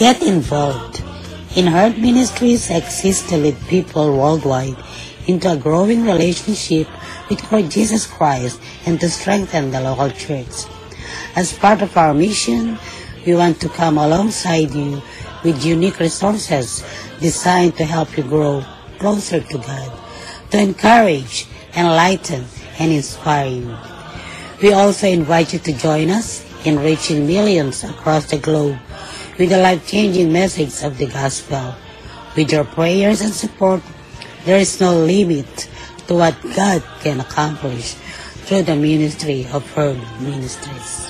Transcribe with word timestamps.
Get 0.00 0.22
involved. 0.22 1.02
In 1.56 1.66
Heart 1.66 1.98
Ministries 1.98 2.70
exists 2.70 3.28
to 3.28 3.36
lead 3.36 3.60
people 3.68 4.16
worldwide 4.16 4.76
into 5.26 5.52
a 5.52 5.56
growing 5.58 6.06
relationship 6.06 6.88
with 7.28 7.42
Lord 7.52 7.70
Jesus 7.70 8.06
Christ 8.06 8.62
and 8.86 8.98
to 9.00 9.10
strengthen 9.10 9.72
the 9.72 9.80
local 9.82 10.08
church. 10.10 10.64
As 11.36 11.52
part 11.52 11.82
of 11.82 11.94
our 11.98 12.14
mission, 12.14 12.78
we 13.26 13.34
want 13.34 13.60
to 13.60 13.68
come 13.68 13.98
alongside 13.98 14.70
you 14.74 15.02
with 15.44 15.64
unique 15.64 15.98
resources 15.98 16.84
designed 17.20 17.76
to 17.76 17.84
help 17.84 18.16
you 18.16 18.22
grow 18.22 18.64
closer 18.98 19.40
to 19.40 19.58
God, 19.58 19.92
to 20.50 20.58
encourage, 20.58 21.46
enlighten, 21.74 22.44
and 22.78 22.92
inspire 22.92 23.48
you. 23.48 23.76
We 24.62 24.72
also 24.72 25.08
invite 25.08 25.52
you 25.52 25.58
to 25.60 25.72
join 25.72 26.10
us 26.10 26.44
in 26.66 26.78
reaching 26.78 27.26
millions 27.26 27.84
across 27.84 28.30
the 28.30 28.38
globe 28.38 28.78
with 29.38 29.48
the 29.48 29.56
life-changing 29.56 30.30
message 30.30 30.84
of 30.84 30.98
the 30.98 31.06
gospel. 31.06 31.74
With 32.36 32.52
your 32.52 32.64
prayers 32.64 33.22
and 33.22 33.32
support, 33.32 33.82
there 34.44 34.58
is 34.58 34.80
no 34.80 34.92
limit 35.04 35.68
to 36.08 36.14
what 36.14 36.36
God 36.54 36.82
can 37.00 37.20
accomplish 37.20 37.94
through 38.44 38.62
the 38.62 38.76
ministry 38.76 39.46
of 39.52 39.64
her 39.72 39.94
ministries. 40.20 41.09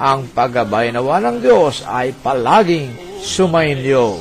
ang 0.00 0.24
paggabay 0.32 0.96
nawa 0.96 1.20
ng 1.20 1.44
Diyos 1.44 1.84
ay 1.84 2.16
palaging 2.24 3.20
sumainyo. 3.20 4.16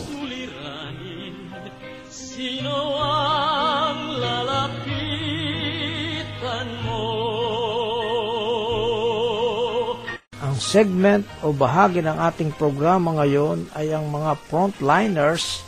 Ang 10.43 10.55
segment 10.59 11.23
o 11.39 11.55
bahagi 11.55 12.03
ng 12.03 12.17
ating 12.27 12.51
programa 12.59 13.15
ngayon 13.23 13.71
ay 13.71 13.95
ang 13.95 14.11
mga 14.11 14.35
frontliners 14.51 15.63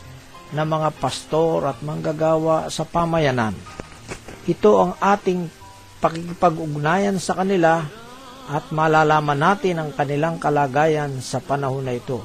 na 0.52 0.68
mga 0.68 0.92
pastor 1.00 1.64
at 1.64 1.80
manggagawa 1.80 2.68
sa 2.68 2.84
pamayanan. 2.84 3.56
Ito 4.44 4.70
ang 4.76 4.92
ating 5.00 5.48
pakikipag-ugnayan 6.04 7.16
sa 7.16 7.40
kanila 7.40 8.01
at 8.50 8.74
malalaman 8.74 9.38
natin 9.38 9.78
ang 9.78 9.90
kanilang 9.94 10.42
kalagayan 10.42 11.22
sa 11.22 11.38
panahon 11.38 11.86
na 11.86 11.94
ito. 11.94 12.18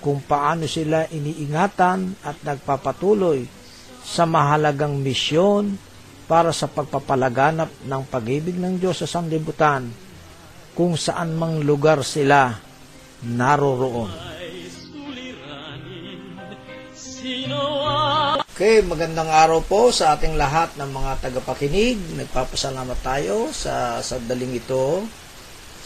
Kung 0.00 0.22
paano 0.22 0.64
sila 0.64 1.10
iniingatan 1.10 2.22
at 2.22 2.38
nagpapatuloy 2.46 3.44
sa 4.00 4.24
mahalagang 4.24 4.96
misyon 5.02 5.76
para 6.30 6.54
sa 6.54 6.70
pagpapalaganap 6.70 7.68
ng 7.84 8.02
pag-ibig 8.08 8.56
ng 8.56 8.78
Diyos 8.78 9.04
sa 9.04 9.08
sanglibutan 9.08 9.90
kung 10.78 10.94
saan 10.94 11.34
mang 11.34 11.60
lugar 11.60 12.06
sila 12.06 12.54
naroroon. 13.26 14.12
Sino 16.94 17.82
Okay, 18.58 18.82
magandang 18.82 19.30
araw 19.30 19.62
po 19.62 19.94
sa 19.94 20.18
ating 20.18 20.34
lahat 20.34 20.74
ng 20.74 20.90
mga 20.90 21.22
tagapakinig. 21.22 21.94
Nagpapasalamat 22.18 22.98
tayo 23.06 23.54
sa 23.54 24.02
sandaling 24.02 24.58
ito 24.58 25.06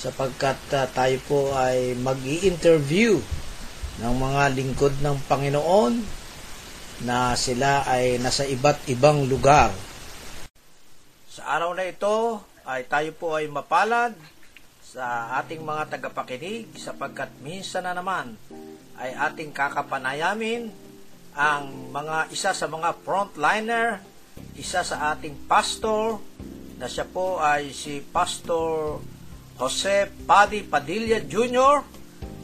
sapagkat 0.01 0.57
uh, 0.73 0.89
tayo 0.89 1.21
po 1.29 1.53
ay 1.53 1.93
mag 2.01 2.17
interview 2.25 3.21
ng 4.01 4.15
mga 4.17 4.57
lingkod 4.57 5.05
ng 5.05 5.21
Panginoon 5.29 6.01
na 7.05 7.37
sila 7.37 7.85
ay 7.85 8.17
nasa 8.17 8.49
iba't 8.49 8.89
ibang 8.89 9.29
lugar. 9.29 9.69
Sa 11.29 11.45
araw 11.45 11.77
na 11.77 11.85
ito 11.85 12.41
ay 12.65 12.89
tayo 12.89 13.13
po 13.13 13.37
ay 13.37 13.53
mapalad 13.53 14.17
sa 14.81 15.37
ating 15.45 15.61
mga 15.61 15.93
tagapakinig 15.93 16.73
sapagkat 16.81 17.29
minsan 17.45 17.85
na 17.85 17.93
naman 17.93 18.33
ay 18.97 19.13
ating 19.13 19.53
kakapanayamin 19.53 20.73
ang 21.33 21.89
mga 21.89 22.29
isa 22.29 22.53
sa 22.53 22.69
mga 22.69 22.93
frontliner, 23.05 24.05
isa 24.57 24.85
sa 24.85 25.17
ating 25.17 25.49
pastor 25.49 26.21
na 26.77 26.85
siya 26.85 27.09
po 27.09 27.41
ay 27.41 27.73
si 27.73 28.05
Pastor 28.05 29.01
Jose 29.57 30.13
Padi 30.29 30.67
Padilla 30.67 31.23
Jr. 31.25 31.81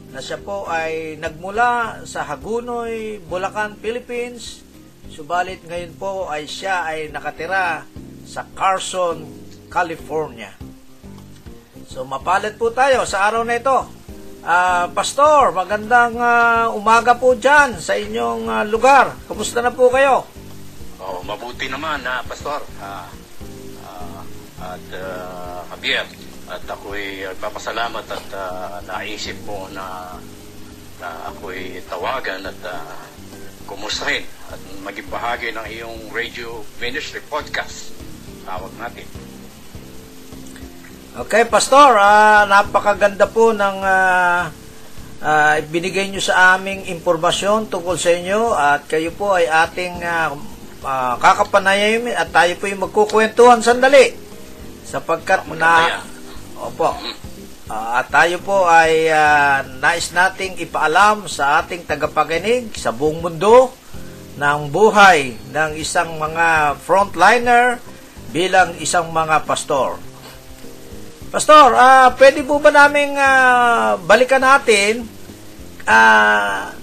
na 0.09 0.19
siya 0.23 0.41
po 0.41 0.65
ay 0.65 1.21
nagmula 1.21 2.01
sa 2.09 2.25
Hagunoy, 2.25 3.21
Bulacan, 3.21 3.77
Philippines. 3.77 4.65
Subalit 5.11 5.61
ngayon 5.67 5.93
po 5.99 6.31
ay 6.31 6.49
siya 6.49 6.87
ay 6.89 7.13
nakatira 7.13 7.85
sa 8.25 8.45
Carson, 8.57 9.25
California. 9.69 10.55
So 11.89 12.05
mapalad 12.05 12.57
po 12.57 12.73
tayo 12.73 13.05
sa 13.05 13.29
araw 13.29 13.45
na 13.45 13.57
ito. 13.57 13.98
Ah, 14.39 14.87
Pastor, 14.95 15.51
magandang 15.51 16.15
ah, 16.15 16.71
umaga 16.71 17.11
po 17.11 17.35
dyan 17.35 17.75
sa 17.75 17.99
inyong 17.99 18.47
ah, 18.47 18.63
lugar. 18.63 19.11
Kumusta 19.27 19.59
na 19.59 19.67
po 19.67 19.91
kayo? 19.91 20.23
Oh, 20.95 21.19
mabuti 21.27 21.67
naman 21.67 21.99
na 22.07 22.23
pastor. 22.23 22.63
Ah, 22.79 23.11
ah, 23.83 24.23
at 24.63 24.85
ah, 24.95 25.67
Javier, 25.75 26.07
at 26.47 26.63
ako'y 26.63 27.27
papasalamat 27.35 28.05
at 28.07 28.27
ah, 28.31 28.79
naisip 28.87 29.35
mo 29.43 29.67
na, 29.75 30.15
na 31.03 31.09
ako'y 31.35 31.83
tawagan 31.91 32.47
at 32.47 32.59
uh, 32.63 32.95
kumustahin 33.67 34.23
at 34.51 34.59
maging 34.87 35.07
bahagi 35.11 35.51
ng 35.51 35.67
iyong 35.67 35.99
radio 36.15 36.63
ministry 36.79 37.19
podcast. 37.27 37.91
Tawag 38.47 38.71
natin. 38.79 39.28
Okay, 41.19 41.43
Pastor, 41.51 41.99
ah, 41.99 42.47
napakaganda 42.47 43.27
po 43.27 43.51
ng 43.51 43.83
ah, 43.83 44.47
ah, 45.19 45.55
binigay 45.67 46.07
nyo 46.07 46.23
sa 46.23 46.55
aming 46.55 46.87
impormasyon 46.87 47.67
tungkol 47.67 47.99
sa 47.99 48.15
inyo 48.15 48.55
at 48.55 48.87
kayo 48.87 49.11
po 49.11 49.35
ay 49.35 49.43
ating 49.51 49.99
uh, 49.99 51.19
kakapanayamin 51.19 52.15
at 52.15 52.31
tayo 52.31 52.55
po 52.55 52.71
yung 52.71 52.87
magkukwentuhan 52.87 53.59
sandali 53.59 54.15
sapagkat 54.87 55.43
na 55.59 55.99
Opo. 56.55 56.95
Ah, 57.67 57.99
at 57.99 58.07
tayo 58.07 58.39
po 58.39 58.63
ay 58.71 59.11
ah, 59.11 59.59
nais 59.83 60.15
nating 60.15 60.55
ipaalam 60.63 61.27
sa 61.27 61.59
ating 61.59 61.83
tagapakinig 61.83 62.71
sa 62.79 62.95
buong 62.95 63.19
mundo 63.19 63.75
ng 64.39 64.71
buhay 64.71 65.35
ng 65.51 65.75
isang 65.75 66.15
mga 66.15 66.79
frontliner 66.79 67.75
bilang 68.31 68.71
isang 68.79 69.11
mga 69.11 69.43
pastor. 69.43 70.08
Pastor, 71.29 71.77
ah 71.77 72.09
pwede 72.17 72.41
po 72.41 72.57
ba 72.57 72.73
naming 72.73 73.13
ah, 73.13 74.01
balikan 74.01 74.41
natin 74.41 75.05
ah, 75.85 76.73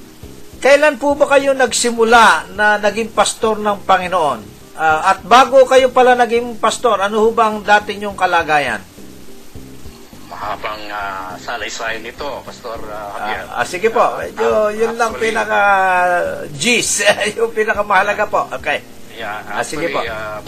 kailan 0.57 0.97
po 0.97 1.19
ba 1.19 1.27
kayo 1.27 1.51
nagsimula 1.51 2.55
na 2.55 2.79
naging 2.79 3.11
pastor 3.11 3.59
ng 3.59 3.83
Panginoon? 3.83 4.41
Ah, 4.79 5.11
at 5.11 5.27
bago 5.27 5.67
kayo 5.67 5.91
pala 5.91 6.15
naging 6.15 6.59
pastor, 6.59 7.01
ano 7.01 7.27
ho 7.27 7.35
bang 7.35 7.59
dati 7.61 7.99
nyong 7.99 8.15
kalagayan? 8.15 8.79
Mahabang 10.31 10.85
ah, 10.91 11.35
salaysay 11.35 11.99
nito, 11.99 12.29
Pastor 12.47 12.79
ah, 12.87 13.19
Javier. 13.19 13.43
Ah, 13.49 13.59
ah, 13.59 13.67
sige 13.67 13.89
po, 13.91 14.05
medyo 14.15 14.47
Ah, 14.47 14.71
yun 14.71 14.95
lang 14.95 15.11
actually, 15.11 15.33
pinaka 15.33 15.61
G's, 16.55 17.03
yung 17.41 17.51
pinaka 17.51 17.83
mahalaga 17.83 18.31
po. 18.31 18.47
Okay. 18.53 18.79
Yeah, 19.11 19.43
Ah, 19.43 19.65
sige 19.65 19.91
actually, 19.91 19.97
po. 19.97 20.01
ah, 20.07 20.39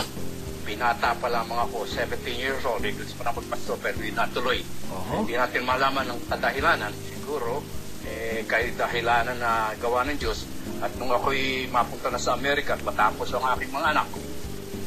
binata 0.68 1.16
pa 1.16 1.32
lamang 1.32 1.64
ako, 1.64 1.88
17 1.88 2.36
years 2.36 2.60
old, 2.68 2.84
eh, 2.84 2.92
gusto 2.92 3.16
pa 3.16 3.32
na 3.32 3.40
magpastor, 3.40 3.80
pero 3.80 3.96
hindi 3.96 4.12
natuloy. 4.12 4.60
Oho. 4.92 5.24
Hindi 5.24 5.40
natin 5.40 5.64
malaman 5.64 6.04
ng 6.12 6.20
kadahilanan. 6.28 6.92
Siguro, 6.92 7.64
eh, 8.04 8.44
kahit 8.44 8.76
dahilanan 8.76 9.40
na 9.40 9.72
gawa 9.80 10.04
ng 10.04 10.20
Diyos, 10.20 10.44
at 10.84 10.92
nung 11.00 11.08
ako'y 11.08 11.72
mapunta 11.72 12.12
na 12.12 12.20
sa 12.20 12.36
Amerika 12.36 12.76
at 12.76 12.84
matapos 12.84 13.32
ang 13.32 13.48
aking 13.56 13.72
mga 13.72 13.96
anak, 13.96 14.08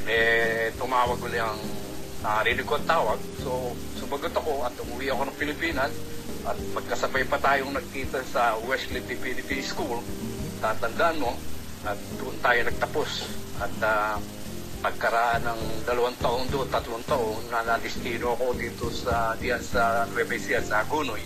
eh, 0.06 0.70
tumawag 0.78 1.18
uli 1.18 1.42
ang 1.42 1.58
narinig 2.22 2.70
ko 2.70 2.78
ang 2.78 2.86
tawag. 2.86 3.20
So, 3.42 3.74
sumagot 3.98 4.38
ako 4.38 4.62
at 4.62 4.78
umuwi 4.86 5.10
ako 5.10 5.34
ng 5.34 5.38
Pilipinas 5.42 5.94
at 6.46 6.58
magkasabay 6.78 7.26
pa 7.26 7.42
tayong 7.42 7.74
nagkita 7.74 8.22
sa 8.30 8.54
Wesley 8.70 9.02
Divinity 9.02 9.66
School. 9.66 9.98
Tatandaan 10.62 11.18
mo, 11.18 11.34
at 11.82 11.98
doon 12.22 12.38
tayo 12.46 12.60
nagtapos. 12.70 13.10
At 13.58 13.74
ah, 13.82 14.18
pagkaraan 14.82 15.46
ng 15.46 15.62
dalawang 15.86 16.18
taon 16.18 16.50
doon, 16.50 16.66
tatlong 16.68 17.06
taon, 17.06 17.38
na 17.54 17.62
nadistino 17.62 18.34
ako 18.34 18.58
dito 18.58 18.90
sa 18.90 19.38
diyan 19.38 19.62
sa 19.62 20.10
Nueva 20.10 20.34
Ecija, 20.34 20.60
sa 20.66 20.82
Agunoy. 20.82 21.22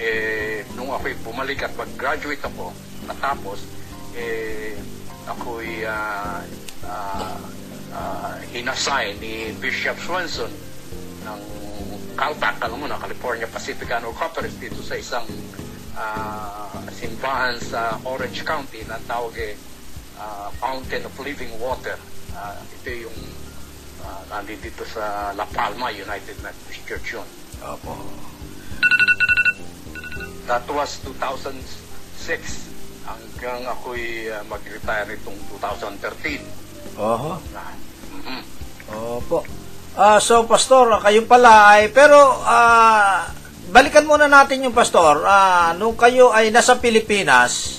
Eh, 0.00 0.64
nung 0.72 0.88
ako'y 0.88 1.12
bumalik 1.20 1.68
at 1.68 1.76
mag-graduate 1.76 2.40
ako, 2.40 2.72
natapos, 3.04 3.68
eh, 4.16 4.72
ako'y 5.28 5.84
ah, 5.84 6.40
ah, 6.88 7.36
ah, 7.92 8.34
hinassign 8.48 9.20
ni 9.20 9.52
Bishop 9.60 10.00
Swanson 10.00 10.50
ng 11.28 11.40
Calpac, 12.16 12.56
alam 12.64 12.82
mo 12.82 12.86
na, 12.88 12.96
California 12.98 13.46
Pacific 13.46 13.86
Annual 13.92 14.16
Conference 14.16 14.56
dito 14.56 14.80
sa 14.80 14.96
isang 14.96 15.28
ah, 15.92 16.72
simbahan 16.88 17.60
sa 17.60 18.00
Orange 18.08 18.40
County 18.48 18.80
na 18.88 18.96
tawag 19.04 19.36
eh, 19.36 19.54
ah, 20.16 20.48
Fountain 20.56 21.04
of 21.04 21.14
Living 21.20 21.52
Water. 21.60 22.00
Ah, 22.38 22.54
ito 22.54 23.10
yung 23.10 23.18
uh, 24.06 24.22
nandito 24.30 24.86
sa 24.86 25.34
La 25.34 25.42
Palma, 25.50 25.90
United 25.90 26.38
Methodist 26.38 26.82
Church 26.86 27.18
yun. 27.18 27.28
Opo. 27.66 27.98
That 30.46 30.62
was 30.70 31.02
2006 31.02 31.50
hanggang 33.10 33.66
ako'y 33.66 34.30
ah, 34.30 34.46
mag-retire 34.46 35.18
itong 35.18 35.34
2013. 35.58 36.38
Oho. 36.94 37.42
Na, 37.50 37.74
mhm. 38.14 38.40
Opo. 39.18 39.42
Ah, 39.98 40.22
so 40.22 40.46
pastor, 40.46 40.94
kayo 41.02 41.26
pala 41.26 41.74
ay 41.74 41.90
pero 41.90 42.38
ah 42.46 43.26
balikan 43.74 44.06
muna 44.06 44.30
natin 44.30 44.62
yung 44.62 44.76
pastor. 44.76 45.26
Ah, 45.26 45.74
nung 45.74 45.98
kayo 45.98 46.30
ay 46.30 46.54
nasa 46.54 46.78
Pilipinas, 46.78 47.77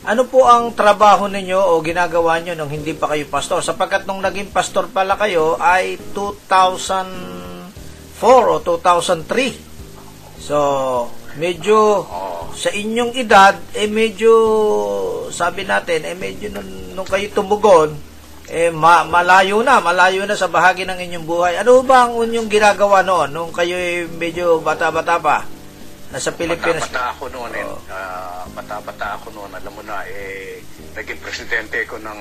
ano 0.00 0.24
po 0.24 0.48
ang 0.48 0.72
trabaho 0.72 1.28
ninyo 1.28 1.60
o 1.60 1.84
ginagawa 1.84 2.40
nyo 2.40 2.56
nung 2.56 2.72
hindi 2.72 2.96
pa 2.96 3.12
kayo 3.12 3.28
pastor? 3.28 3.60
Sapagkat 3.60 4.08
nung 4.08 4.24
naging 4.24 4.48
pastor 4.48 4.88
pala 4.88 5.20
kayo 5.20 5.60
ay 5.60 6.00
2004 6.16 8.24
o 8.24 8.56
2003. 8.64 10.40
So, 10.40 10.56
medyo 11.36 12.08
sa 12.56 12.72
inyong 12.72 13.12
edad, 13.14 13.60
eh 13.76 13.86
medyo, 13.86 14.32
sabi 15.30 15.68
natin, 15.68 16.08
eh 16.08 16.16
medyo 16.16 16.48
nung, 16.48 16.96
nung 16.96 17.08
kayo 17.08 17.28
tumugon, 17.30 17.92
eh 18.50 18.74
ma- 18.74 19.06
malayo 19.06 19.62
na, 19.62 19.78
malayo 19.78 20.26
na 20.26 20.34
sa 20.34 20.50
bahagi 20.50 20.88
ng 20.88 20.98
inyong 20.98 21.26
buhay. 21.28 21.54
Ano 21.62 21.86
ba 21.86 22.08
ang 22.08 22.18
inyong 22.18 22.50
ginagawa 22.50 23.06
noon, 23.06 23.30
nung 23.30 23.52
kayo 23.54 23.76
eh 23.76 24.10
medyo 24.10 24.58
bata-bata 24.64 25.22
pa? 25.22 25.59
Nasa 26.10 26.34
Pilipinas. 26.34 26.90
Bata-bata 26.90 27.04
ako 27.14 27.24
noon, 27.30 27.50
Oo. 27.54 27.78
ah, 27.86 28.42
bata-bata 28.50 29.06
ako 29.14 29.26
noon, 29.30 29.50
alam 29.54 29.72
mo 29.72 29.82
na, 29.86 30.02
eh, 30.10 30.58
naging 30.98 31.22
presidente 31.22 31.86
ko 31.86 32.02
ng 32.02 32.18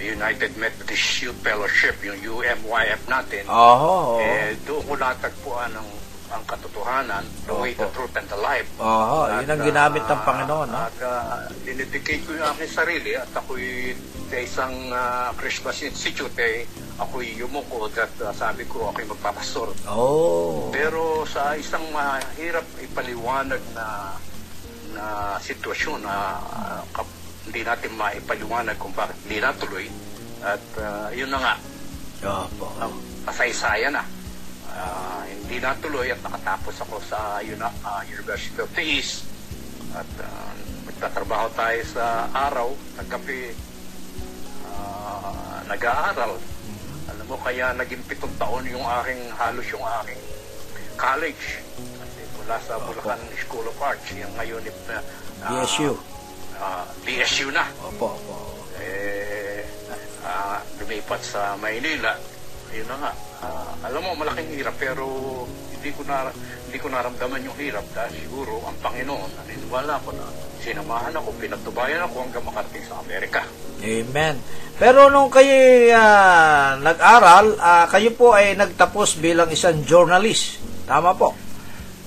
United 0.00 0.56
Methodist 0.56 1.20
Youth 1.20 1.36
Fellowship, 1.44 2.00
yung 2.00 2.16
UMYF 2.16 3.04
natin. 3.12 3.44
Oho. 3.52 4.16
Eh, 4.24 4.56
doon 4.64 4.80
ko 4.88 4.92
natagpuan 4.96 5.76
ang, 5.76 5.88
ang 6.32 6.42
katotohanan, 6.48 7.24
the 7.44 7.54
way, 7.54 7.76
the 7.76 7.86
truth, 7.92 8.16
and 8.16 8.26
the 8.26 8.40
life. 8.40 8.66
Oho, 8.80 9.28
yun 9.28 9.48
ang 9.52 9.60
At, 9.60 9.68
ginamit 9.68 10.04
ng 10.08 10.20
ah, 10.20 10.24
Panginoon. 10.24 10.68
No? 10.72 10.80
At 10.88 10.96
uh, 11.04 11.46
dinedicate 11.62 12.24
ko 12.24 12.34
yung 12.34 12.48
aking 12.56 12.72
sarili 12.72 13.12
at 13.14 13.28
ako'y 13.36 13.92
sa 14.32 14.36
isang 14.40 14.74
ah, 14.90 15.30
Christmas 15.36 15.76
Institute, 15.84 16.32
eh, 16.40 16.64
ako'y 16.96 17.36
yumuko 17.36 17.86
at 17.92 18.16
ah, 18.24 18.32
sabi 18.32 18.64
ko 18.64 18.88
ako'y 18.88 19.04
magpapastor. 19.04 19.76
Oh. 19.92 20.72
Pero 20.72 21.28
sa 21.28 21.52
isang 21.52 21.84
mahirap 21.92 22.64
ipaliwanag 22.80 23.60
na 23.76 24.16
na 24.92 25.36
sitwasyon 25.40 26.04
na 26.04 26.16
ah, 26.40 26.82
kap- 26.92 27.20
hindi 27.48 27.66
natin 27.66 27.92
maipaliwanag 27.98 28.76
kung 28.78 28.94
bakit 28.94 29.16
hindi 29.26 29.42
natuloy 29.42 29.86
at 30.40 30.64
ah, 30.78 31.08
yun 31.10 31.28
na 31.32 31.38
nga 31.40 31.54
Opo. 32.22 32.70
ang 32.78 32.92
kasaysayan 33.26 33.94
na 33.94 34.04
Ah, 34.72 35.20
hindi 35.24 35.56
natuloy 35.58 36.08
at 36.08 36.20
nakatapos 36.20 36.80
ako 36.80 36.96
sa 37.02 37.18
Uni- 37.38 37.60
ah, 37.82 38.00
University 38.06 38.56
of 38.56 38.72
the 38.72 38.80
East 38.80 39.28
at 39.92 40.08
ah, 40.18 40.50
nagtatrabaho 40.84 41.52
tayo 41.52 41.80
sa 41.84 42.04
araw 42.32 42.68
at 42.96 43.06
gabi. 43.06 43.52
Ah, 44.64 45.60
nag-aaral. 45.66 46.40
Alam 47.04 47.26
mo 47.26 47.36
kaya 47.38 47.74
naging 47.74 48.00
pitong 48.06 48.32
taon 48.36 48.64
yung 48.64 48.82
aking 49.02 49.20
halos 49.32 49.66
yung 49.68 49.84
aking 50.02 50.20
college. 50.96 51.60
Kasi 51.76 52.20
mula 52.34 52.56
sa 52.58 52.80
Bulacan 52.80 53.20
School 53.36 53.66
of 53.66 53.76
Arts 53.78 54.08
yung 54.12 54.32
ngayon 54.34 54.62
eh, 54.62 54.74
ah, 54.90 55.02
BSU. 55.50 55.92
ah, 56.56 56.84
BSU 57.02 57.48
na. 57.50 57.68
Opo, 57.82 58.08
opo. 58.08 58.34
eh, 58.78 59.62
ah, 60.22 60.64
lumipat 60.78 61.20
sa 61.20 61.54
Maynila, 61.56 62.16
yun 62.72 62.88
na 62.88 62.96
nga. 62.98 63.12
Ah, 63.42 63.74
alam 63.90 64.00
mo, 64.06 64.14
malaking 64.14 64.54
hirap 64.54 64.78
pero 64.78 65.04
hindi 65.74 65.90
ko 65.90 66.06
na 66.06 66.30
hindi 66.70 66.78
ko 66.78 66.86
naramdaman 66.86 67.42
yung 67.42 67.58
hirap 67.58 67.82
dahil 67.90 68.14
siguro 68.14 68.62
ang 68.62 68.78
Panginoon, 68.78 69.30
naniniwala 69.34 69.98
ko 70.06 70.14
na 70.14 70.24
sinamahan 70.62 71.10
ako, 71.18 71.28
pinagtubayan 71.42 72.06
ako 72.06 72.22
hanggang 72.22 72.46
makarating 72.46 72.86
sa 72.86 73.02
Amerika. 73.02 73.42
Amen. 73.82 74.38
Pero 74.78 75.10
nung 75.10 75.26
kayo 75.26 75.90
ah, 75.90 76.78
nag-aral, 76.78 77.58
ah, 77.58 77.90
kayo 77.90 78.14
po 78.14 78.30
ay 78.30 78.54
nagtapos 78.54 79.18
bilang 79.18 79.50
isang 79.50 79.82
journalist. 79.82 80.62
Tama 80.86 81.10
po. 81.18 81.34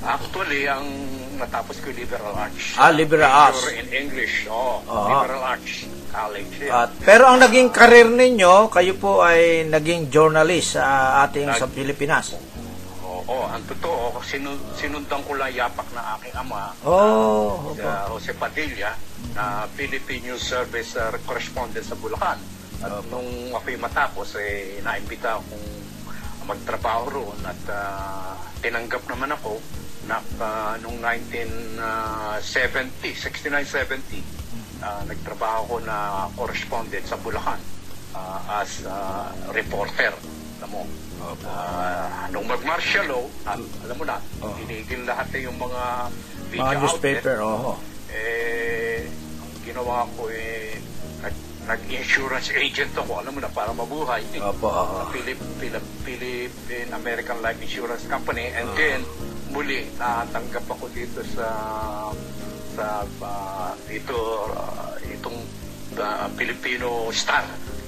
Actually, 0.08 0.72
ang 0.72 0.88
natapos 1.36 1.84
ko 1.84 1.92
liberal 1.92 2.32
arts. 2.32 2.80
Ah, 2.80 2.96
liberal 2.96 3.28
arts. 3.28 3.68
In 3.76 3.92
English, 3.92 4.48
oh, 4.48 4.80
Oo. 4.88 5.08
liberal 5.12 5.44
arts 5.52 5.84
college. 6.10 6.54
yeah. 6.62 6.86
At, 6.86 6.92
pero 7.02 7.30
ang 7.30 7.40
naging 7.40 7.70
karir 7.70 8.08
ninyo, 8.08 8.70
kayo 8.70 8.94
po 8.98 9.22
ay 9.22 9.66
naging 9.66 10.10
journalist 10.10 10.78
sa 10.78 11.20
ating 11.24 11.50
sa 11.54 11.66
Pilipinas. 11.66 12.36
Oo, 13.06 13.50
ang 13.50 13.64
totoo, 13.66 14.22
sinu- 14.22 14.62
sinundan 14.78 15.26
ko 15.26 15.34
lang 15.34 15.50
yapak 15.50 15.90
na 15.98 16.14
aking 16.18 16.36
ama 16.38 16.70
Oh, 16.86 17.74
opo. 17.74 17.82
sa 17.82 18.06
Jose 18.12 18.38
Padilla 18.38 18.94
na 19.34 19.66
Philippine 19.74 20.30
News 20.30 20.46
Service 20.46 20.94
uh, 20.94 21.10
correspondent 21.26 21.82
sa 21.82 21.98
Bulacan. 21.98 22.38
At 22.86 23.02
nung 23.10 23.26
ako'y 23.50 23.82
matapos, 23.82 24.38
eh, 24.38 24.78
naimbita 24.86 25.42
akong 25.42 25.66
magtrabaho 26.46 27.10
roon 27.10 27.40
at 27.42 27.58
ah, 27.74 28.38
tinanggap 28.62 29.02
naman 29.10 29.34
ako 29.34 29.58
na 30.06 30.22
ah, 30.38 30.78
nung 30.78 31.02
1970, 31.02 32.38
69-70, 33.02 34.22
ah, 34.86 35.02
nagtrabaho 35.04 35.62
ko 35.68 35.78
na 35.82 35.98
correspondent 36.32 37.02
sa 37.04 37.18
Bulacan 37.18 37.58
ah, 38.14 38.62
as 38.62 38.86
ah, 38.86 39.34
reporter. 39.52 40.14
Alam 40.62 40.70
mo, 40.72 40.84
Ah, 41.42 42.30
nung 42.30 42.46
mag-martial 42.46 43.10
law, 43.10 43.26
ah, 43.44 43.58
alam 43.58 43.96
mo 43.98 44.06
na, 44.06 44.22
Oh. 44.46 44.54
tinigil 44.56 45.10
lahat 45.10 45.26
na 45.34 45.40
yung 45.42 45.58
mga 45.58 45.82
media 46.48 46.62
Mga 46.62 46.70
outlet. 46.70 46.82
newspaper, 46.86 47.38
oho. 47.42 47.72
Eh, 48.14 49.10
ang 49.42 49.52
ginawa 49.66 50.06
ko 50.14 50.30
eh, 50.30 50.78
nag, 51.20 51.34
nag-insurance 51.66 52.54
agent 52.54 52.94
ako, 52.94 53.26
alam 53.26 53.34
mo 53.34 53.42
na, 53.42 53.50
para 53.50 53.74
mabuhay. 53.74 54.22
Opo, 54.38 54.70
oho. 54.70 54.96
Sa 55.02 55.10
Philip, 55.10 55.40
Philip, 55.58 55.86
Philippine 56.06 56.90
American 56.94 57.42
Life 57.42 57.58
Insurance 57.58 58.06
Company. 58.06 58.54
And 58.54 58.70
then, 58.78 59.02
muli, 59.50 59.90
natanggap 59.98 60.70
ako 60.70 60.94
dito 60.94 61.26
sa 61.26 61.48
sa 62.76 63.02
ah, 63.24 63.72
dito 63.88 64.14
itong 64.14 64.75
ah, 66.00 66.28
Filipino 66.34 67.10
Star. 67.12 67.46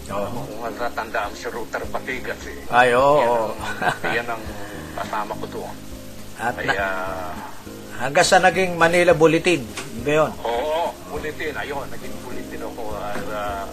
Oo. 0.08 0.48
Kung 0.48 0.64
natatandaan 0.64 1.36
si 1.36 1.52
Router 1.52 1.84
Patigas 1.92 2.40
eh. 2.48 2.60
Ay, 2.72 2.96
oo. 2.96 3.20
Yan 3.20 3.28
ang, 3.28 3.56
yan 4.16 4.28
ang 4.32 4.44
kasama 4.96 5.36
ko 5.36 5.46
doon. 5.52 5.76
At 6.38 6.56
na, 6.56 6.64
Kaya, 6.64 6.88
hanggang 8.00 8.28
sa 8.28 8.40
naging 8.40 8.80
Manila 8.80 9.12
Bulletin. 9.12 9.66
Ba 10.06 10.12
yun? 10.24 10.32
oo, 10.46 10.94
bulletin. 11.12 11.54
Ayun, 11.58 11.86
naging 11.92 12.16
bulletin 12.24 12.62
ako. 12.64 12.94
Uh, 12.96 13.66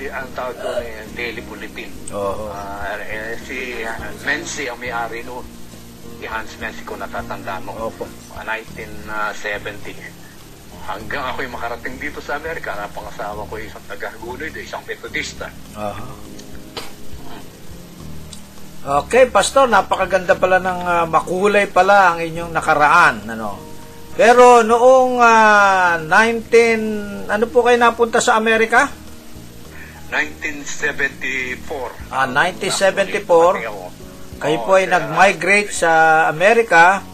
di, 0.00 0.08
ang 0.08 0.28
tawag 0.32 0.56
doon 0.56 0.80
eh, 0.80 1.04
daily 1.12 1.42
bulletin. 1.44 1.90
Oo. 2.16 2.48
Ah, 2.48 2.96
eh, 2.96 3.36
si 3.44 3.84
Menzi 4.24 4.64
ang 4.70 4.80
may-ari 4.80 5.20
noon. 5.28 5.44
Si 6.16 6.24
Hans 6.24 6.56
Menzi 6.56 6.80
kung 6.88 7.00
natatandaan 7.04 7.68
mo. 7.68 7.76
Opo. 7.76 8.08
Ah, 8.32 8.44
1970. 8.48 10.19
Hanggang 10.90 11.22
ako'y 11.22 11.46
makarating 11.46 12.02
dito 12.02 12.18
sa 12.18 12.34
Amerika, 12.34 12.74
napangasawa 12.74 13.46
ko 13.46 13.54
isang 13.62 13.86
taga-Gunod, 13.86 14.50
isang 14.58 14.82
Metodista. 14.90 15.46
Aha. 15.78 16.02
Okay, 19.06 19.30
Pastor, 19.30 19.70
napakaganda 19.70 20.34
pala 20.34 20.58
ng 20.58 20.80
ah, 20.82 21.06
makulay 21.06 21.70
pala 21.70 22.10
ang 22.10 22.18
inyong 22.18 22.50
nakaraan, 22.50 23.22
ano. 23.22 23.54
Pero 24.18 24.66
noong 24.66 25.22
ah, 25.22 25.94
19 26.02 27.30
ano 27.30 27.44
po 27.46 27.62
kayo 27.62 27.78
napunta 27.78 28.18
sa 28.18 28.34
Amerika? 28.34 28.90
1974. 30.10 32.10
Ah, 32.10 32.26
1974. 32.26 33.30
Dumating 33.30 33.70
ako. 33.70 33.86
Kayo 34.42 34.58
po 34.66 34.70
ay 34.74 34.90
nag-migrate 34.90 35.70
sa 35.70 36.26
Amerika 36.26 37.06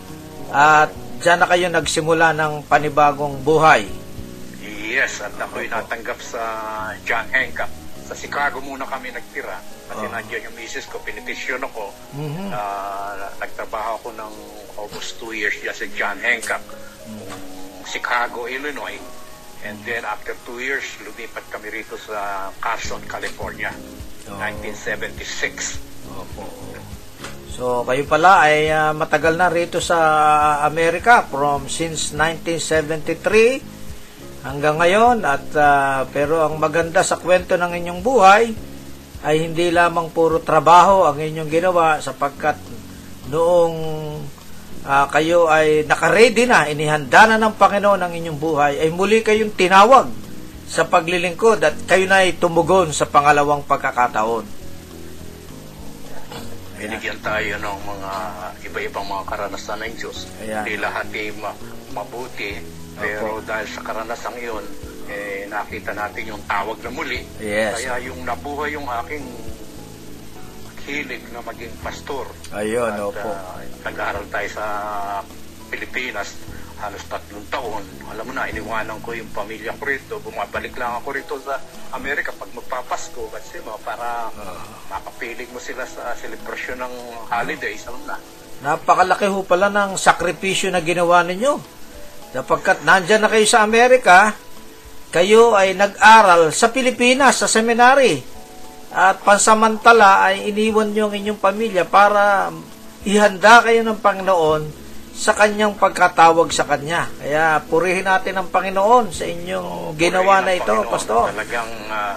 at 0.48 0.88
diyan 1.16 1.38
na 1.40 1.46
kayo 1.46 1.66
nagsimula 1.68 2.32
ng 2.32 2.52
panibagong 2.64 3.40
buhay. 3.40 3.88
Yes, 4.62 5.20
at 5.20 5.34
ako'y 5.34 5.66
natanggap 5.66 6.16
sa 6.18 6.40
John 7.02 7.26
Hancock. 7.30 7.68
Sa 8.06 8.14
Chicago 8.14 8.62
muna 8.62 8.86
kami 8.86 9.10
nagtira. 9.10 9.58
Kasi 9.86 10.04
Oh. 10.06 10.12
nandiyan 10.12 10.46
yung 10.50 10.56
misis 10.56 10.86
ko, 10.86 11.02
pinitisyon 11.02 11.58
ako. 11.58 11.90
Mhm. 12.14 12.54
Ah, 12.54 13.34
nagtrabaho 13.36 13.98
ako 13.98 14.08
ng 14.14 14.32
almost 14.78 15.18
two 15.18 15.34
years 15.34 15.58
dyan 15.58 15.74
sa 15.74 15.86
John 15.90 16.18
Hancock, 16.22 16.62
Chicago, 17.84 18.46
Illinois. 18.46 18.98
And 19.66 19.82
then 19.82 20.06
after 20.06 20.38
two 20.46 20.62
years, 20.62 20.86
lumipat 21.02 21.42
kami 21.50 21.70
rito 21.72 21.98
sa 21.98 22.50
Carson, 22.62 23.02
California, 23.04 23.74
Oh. 24.26 24.38
1976. 24.38 25.82
So 27.56 27.88
kayo 27.88 28.04
pala 28.04 28.44
ay 28.44 28.68
ah, 28.68 28.92
matagal 28.92 29.40
na 29.40 29.48
rito 29.48 29.80
sa 29.80 29.96
Amerika 30.68 31.24
from 31.24 31.72
since 31.72 32.12
1973 32.12 34.44
hanggang 34.44 34.76
ngayon 34.76 35.24
at 35.24 35.48
ah, 35.56 36.04
pero 36.12 36.44
ang 36.44 36.60
maganda 36.60 37.00
sa 37.00 37.16
kwento 37.16 37.56
ng 37.56 37.72
inyong 37.72 38.04
buhay 38.04 38.52
ay 39.24 39.40
hindi 39.40 39.72
lamang 39.72 40.12
puro 40.12 40.44
trabaho 40.44 41.08
ang 41.08 41.16
inyong 41.16 41.48
ginawa 41.48 41.96
sapagkat 42.04 42.60
noong 43.32 43.74
ah, 44.84 45.08
kayo 45.08 45.48
ay 45.48 45.88
nakaredy 45.88 46.44
na, 46.44 46.68
inihanda 46.68 47.24
na 47.24 47.40
ng 47.40 47.56
Panginoon 47.56 48.04
ang 48.04 48.12
inyong 48.12 48.36
buhay, 48.36 48.84
ay 48.84 48.92
muli 48.92 49.24
kayong 49.24 49.56
tinawag 49.56 50.12
sa 50.68 50.84
paglilingkod 50.84 51.64
at 51.64 51.72
kayo 51.88 52.04
na 52.04 52.20
ay 52.20 52.36
tumugon 52.36 52.92
sa 52.92 53.08
pangalawang 53.08 53.64
pagkakataon. 53.64 54.55
Binigyan 56.86 57.18
tayo 57.18 57.54
ng 57.58 57.78
mga 57.82 58.12
iba-ibang 58.62 59.06
mga 59.10 59.24
karanasan 59.26 59.82
ng 59.82 59.94
Diyos. 59.98 60.30
Ayan. 60.38 60.62
Hindi 60.62 60.74
lahat 60.78 61.06
ay 61.10 61.34
ma- 61.34 61.58
mabuti, 61.90 62.62
pero 62.94 63.42
dahil 63.42 63.66
sa 63.66 63.82
karanasan 63.82 64.38
iyon, 64.38 64.62
eh, 65.10 65.50
nakita 65.50 65.90
natin 65.90 66.30
yung 66.30 66.42
tawag 66.46 66.78
na 66.86 66.90
muli. 66.94 67.26
Yes. 67.42 67.82
Kaya 67.82 68.06
yung 68.06 68.22
nabuhay 68.22 68.78
yung 68.78 68.86
aking 68.86 69.26
hilig 70.86 71.26
na 71.34 71.42
maging 71.42 71.74
pastor. 71.82 72.30
Ayun, 72.54 72.94
At 72.94 73.02
opo. 73.02 73.26
ah, 73.26 73.58
nag-aaral 73.82 74.26
tayo 74.30 74.48
sa 74.54 74.64
Pilipinas 75.66 76.38
halos 76.80 77.04
tatlong 77.08 77.46
taon. 77.48 77.84
Alam 78.12 78.24
mo 78.28 78.32
na, 78.36 78.48
iniwanan 78.48 79.00
ko 79.00 79.16
yung 79.16 79.28
pamilya 79.32 79.72
ko 79.80 79.84
rito. 79.88 80.14
Bumabalik 80.20 80.76
lang 80.76 81.00
ako 81.00 81.08
rito 81.16 81.34
sa 81.40 81.56
Amerika 81.96 82.36
pag 82.36 82.52
magpapasko 82.52 83.32
kasi 83.32 83.64
mo, 83.64 83.80
para 83.80 84.28
makapilig 84.92 85.48
mo 85.52 85.60
sila 85.60 85.88
sa 85.88 86.12
selebrasyon 86.12 86.84
ng 86.84 86.94
holidays. 87.32 87.88
Alam 87.88 88.02
na. 88.04 88.16
Napakalaki 88.56 89.28
ho 89.28 89.40
pala 89.44 89.72
ng 89.72 89.96
sakripisyo 89.96 90.68
na 90.68 90.84
ginawa 90.84 91.24
ninyo. 91.24 91.56
Sapagkat 92.36 92.84
nandyan 92.84 93.24
na 93.24 93.32
kayo 93.32 93.46
sa 93.48 93.64
Amerika, 93.64 94.36
kayo 95.08 95.56
ay 95.56 95.72
nag-aral 95.72 96.52
sa 96.52 96.68
Pilipinas, 96.68 97.40
sa 97.40 97.48
seminary. 97.48 98.20
At 98.92 99.24
pansamantala 99.24 100.28
ay 100.28 100.52
iniwan 100.52 100.92
nyo 100.92 101.08
ang 101.08 101.16
inyong 101.16 101.40
pamilya 101.40 101.84
para 101.88 102.52
ihanda 103.04 103.64
kayo 103.64 103.80
ng 103.80 103.98
Panginoon 104.00 104.85
sa 105.16 105.32
kanyang 105.32 105.72
pagkatawag 105.72 106.52
sa 106.52 106.68
kanya. 106.68 107.08
Kaya 107.16 107.64
purihin 107.64 108.04
natin 108.04 108.36
ang 108.36 108.52
Panginoon 108.52 109.08
sa 109.08 109.24
inyong 109.24 109.96
ginawa 109.96 110.44
Purihin 110.44 110.44
na 110.44 110.52
ito, 110.52 110.68
Panginoon. 110.68 110.92
Pastor. 110.92 111.24
Talagang, 111.32 111.70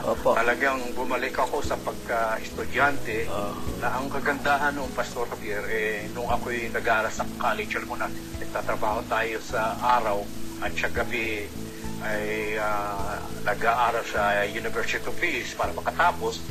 Opo. 0.04 0.30
talagang 0.36 0.80
bumalik 0.92 1.32
ako 1.40 1.64
sa 1.64 1.80
pagka-estudyante 1.80 3.24
Oh. 3.32 3.56
na 3.80 3.96
ang 3.96 4.12
kagandahan 4.12 4.76
ng 4.76 4.92
Pastor 4.92 5.24
Javier, 5.32 5.64
eh, 5.72 6.12
nung 6.12 6.28
ako'y 6.28 6.68
nag-aaral 6.76 7.08
sa 7.08 7.24
college, 7.40 7.80
alam 7.80 7.88
mo 7.88 7.96
na, 7.96 8.12
nagtatrabaho 8.36 9.00
tayo 9.08 9.40
sa 9.40 9.80
araw 9.80 10.20
at 10.60 10.76
sa 10.76 10.92
gabi 10.92 11.48
ay 12.04 12.56
ah, 12.60 13.16
nag-aaral 13.48 14.04
sa 14.04 14.44
University 14.44 15.00
of 15.00 15.16
Philippines 15.16 15.56
para 15.56 15.72
makatapos, 15.72 16.44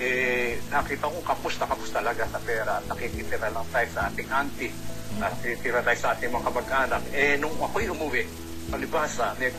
eh, 0.00 0.56
nakita 0.72 1.06
ko 1.06 1.20
kapos 1.20 1.60
na 1.60 1.68
kapos 1.68 1.92
talaga 1.92 2.24
sa 2.26 2.40
pera. 2.40 2.80
Nakikitira 2.88 3.52
lang 3.52 3.68
tayo 3.68 3.88
sa 3.92 4.08
ating 4.08 4.32
auntie. 4.32 4.72
Nakikitira 5.18 5.80
tayo 5.84 5.98
sa 5.98 6.12
ating 6.16 6.30
mga 6.32 6.44
kamag-anak. 6.50 7.02
Eh, 7.14 7.38
nung 7.38 7.54
ako'y 7.58 7.86
umuwi, 7.90 8.22
palibasa, 8.70 9.36
may 9.38 9.52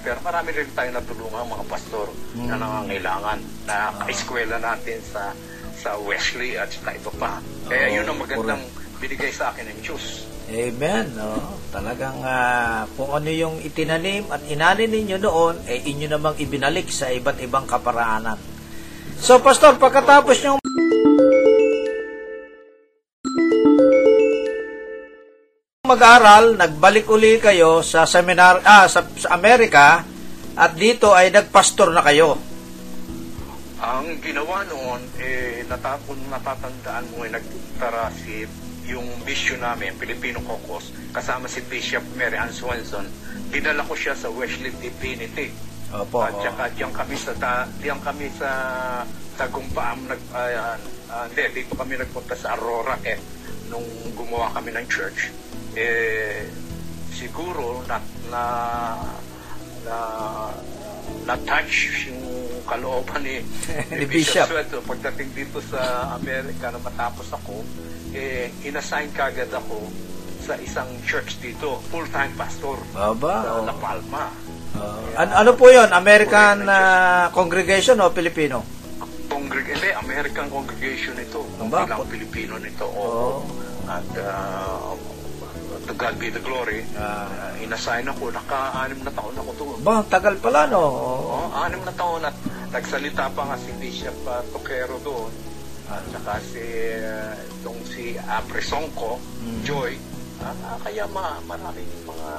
pera. 0.00 0.18
Marami 0.22 0.48
rin 0.54 0.70
tayo 0.72 0.90
natulungan 0.94 1.44
mga 1.50 1.66
pastor 1.68 2.08
na 2.46 2.56
nangangailangan 2.56 3.38
na 3.68 3.76
kaeskwela 4.00 4.56
natin 4.62 4.98
sa 5.02 5.34
sa 5.82 5.98
Wesley 5.98 6.54
at 6.54 6.70
sa 6.70 6.94
iba 6.94 7.10
pa. 7.18 7.42
Kaya 7.66 7.90
Oo, 7.90 7.96
yun 7.98 8.06
ang 8.06 8.18
magandang 8.22 8.62
binigay 9.02 9.34
sa 9.34 9.50
akin 9.50 9.66
ng 9.66 9.80
Diyos. 9.82 10.30
Amen. 10.46 11.10
No? 11.18 11.58
Talagang 11.74 12.22
ah, 12.22 12.86
kung 12.94 13.10
ano 13.10 13.30
yung 13.32 13.58
itinanim 13.58 14.30
at 14.30 14.46
inanin 14.46 14.94
ninyo 14.94 15.18
noon, 15.18 15.58
eh 15.66 15.82
inyo 15.82 16.06
namang 16.06 16.38
ibinalik 16.38 16.86
sa 16.86 17.10
iba't 17.10 17.42
ibang 17.42 17.66
kaparaanan. 17.66 18.38
So, 19.18 19.38
Pastor, 19.42 19.78
pagkatapos 19.78 20.38
nyo 20.42 20.61
mag-aral, 26.02 26.58
nagbalik 26.58 27.06
uli 27.14 27.38
kayo 27.38 27.78
sa 27.78 28.02
seminar 28.10 28.58
ah, 28.66 28.90
sa, 28.90 29.06
sa 29.06 29.38
Amerika 29.38 30.02
at 30.58 30.74
dito 30.74 31.14
ay 31.14 31.30
nagpastor 31.30 31.94
na 31.94 32.02
kayo. 32.02 32.34
Ang 33.78 34.18
ginawa 34.18 34.66
noon, 34.66 34.98
eh, 35.22 35.62
natapon, 35.70 36.18
natatandaan 36.26 37.06
mo, 37.14 37.22
eh, 37.22 37.30
nagtara 37.30 38.10
si 38.18 38.42
yung 38.90 39.06
mission 39.22 39.62
namin, 39.62 39.94
Filipino 39.94 40.42
Caucus, 40.42 40.90
kasama 41.14 41.46
si 41.46 41.62
Bishop 41.70 42.02
Mary 42.18 42.34
Ann 42.34 42.50
Swenson. 42.50 43.06
Dinala 43.54 43.86
ko 43.86 43.94
siya 43.94 44.18
sa 44.18 44.26
Wesley 44.26 44.74
Divinity. 44.82 45.54
Opo. 45.94 46.26
At 46.26 46.34
saka 46.42 46.66
diyan 46.74 46.90
kami 46.90 47.14
sa 47.14 47.30
ta, 47.38 47.70
diyan 47.78 48.02
kami 48.02 48.26
sa 48.34 48.50
Tagumpaam 49.38 50.10
nag 50.10 50.22
ah, 50.34 50.74
ah, 51.14 51.24
hindi, 51.30 51.62
dito 51.62 51.78
kami 51.78 51.94
nagpunta 51.94 52.34
sa 52.34 52.58
Aurora 52.58 52.98
eh 53.06 53.22
nung 53.70 53.86
gumawa 54.18 54.50
kami 54.58 54.74
ng 54.74 54.86
church. 54.90 55.30
Eh 55.76 56.46
siguro 57.12 57.84
na 57.86 58.00
na 58.32 58.42
na 59.86 59.96
na 61.28 61.34
touch 61.44 62.08
yung 62.08 62.22
kalooban 62.66 63.20
ni, 63.22 63.42
Ni 63.98 64.06
Bishop. 64.06 64.48
Sueto 64.48 64.80
pagdating 64.82 65.30
dito 65.34 65.58
sa 65.62 66.14
Amerika 66.16 66.70
na 66.72 66.78
matapos 66.80 67.30
ako 67.30 67.62
eh 68.12 68.52
inassign 68.64 69.10
kagad 69.12 69.50
ako 69.50 69.82
sa 70.42 70.58
isang 70.58 70.88
church 71.06 71.38
dito 71.38 71.78
full-time 71.88 72.34
pastor 72.34 72.74
Aba, 72.98 73.46
sa 73.46 73.50
oh. 73.62 73.64
La 73.64 73.74
Palma 73.78 74.26
An- 75.14 75.34
ano 75.36 75.52
po 75.54 75.68
yon 75.68 75.92
American 75.92 76.64
ah, 76.66 77.28
congregation 77.30 78.00
o 78.00 78.08
Filipino? 78.10 78.64
Congreg 79.28 79.68
hindi, 79.68 79.92
American 79.92 80.48
congregation 80.48 81.12
ito. 81.20 81.44
Aba, 81.60 81.84
ilang 81.84 82.00
po- 82.00 82.08
Pilipino 82.08 82.56
nito. 82.56 82.88
Oo. 82.88 83.04
Oo. 83.04 83.40
At 83.84 84.08
uh, 84.16 84.96
to 85.86 85.94
God 85.94 86.14
be 86.18 86.28
the 86.30 86.42
glory. 86.42 86.86
Uh, 86.94 87.56
inassign 87.62 88.06
ako, 88.06 88.30
naka-anim 88.30 89.00
na 89.02 89.12
taon 89.12 89.34
ako 89.34 89.50
doon. 89.58 89.78
Ba, 89.82 90.02
tagal 90.06 90.38
pala, 90.38 90.66
no? 90.70 90.82
Oo, 90.82 91.38
anim 91.56 91.82
na 91.82 91.94
taon 91.94 92.22
at 92.22 92.36
nagsalita 92.70 93.30
pa 93.32 93.42
nga 93.52 93.56
si 93.58 93.70
Bishop 93.78 94.16
uh, 94.26 94.42
Toquero 94.50 94.98
doon. 95.02 95.32
At 95.92 96.04
saka 96.14 96.40
si, 96.42 96.64
uh, 97.02 97.34
itong 97.60 97.82
si 97.86 98.16
Abresonco, 98.16 99.18
Joy. 99.66 99.98
Ah, 100.42 100.74
ah, 100.74 100.78
kaya 100.82 101.06
ma 101.06 101.38
maraming 101.46 101.86
mga 102.02 102.30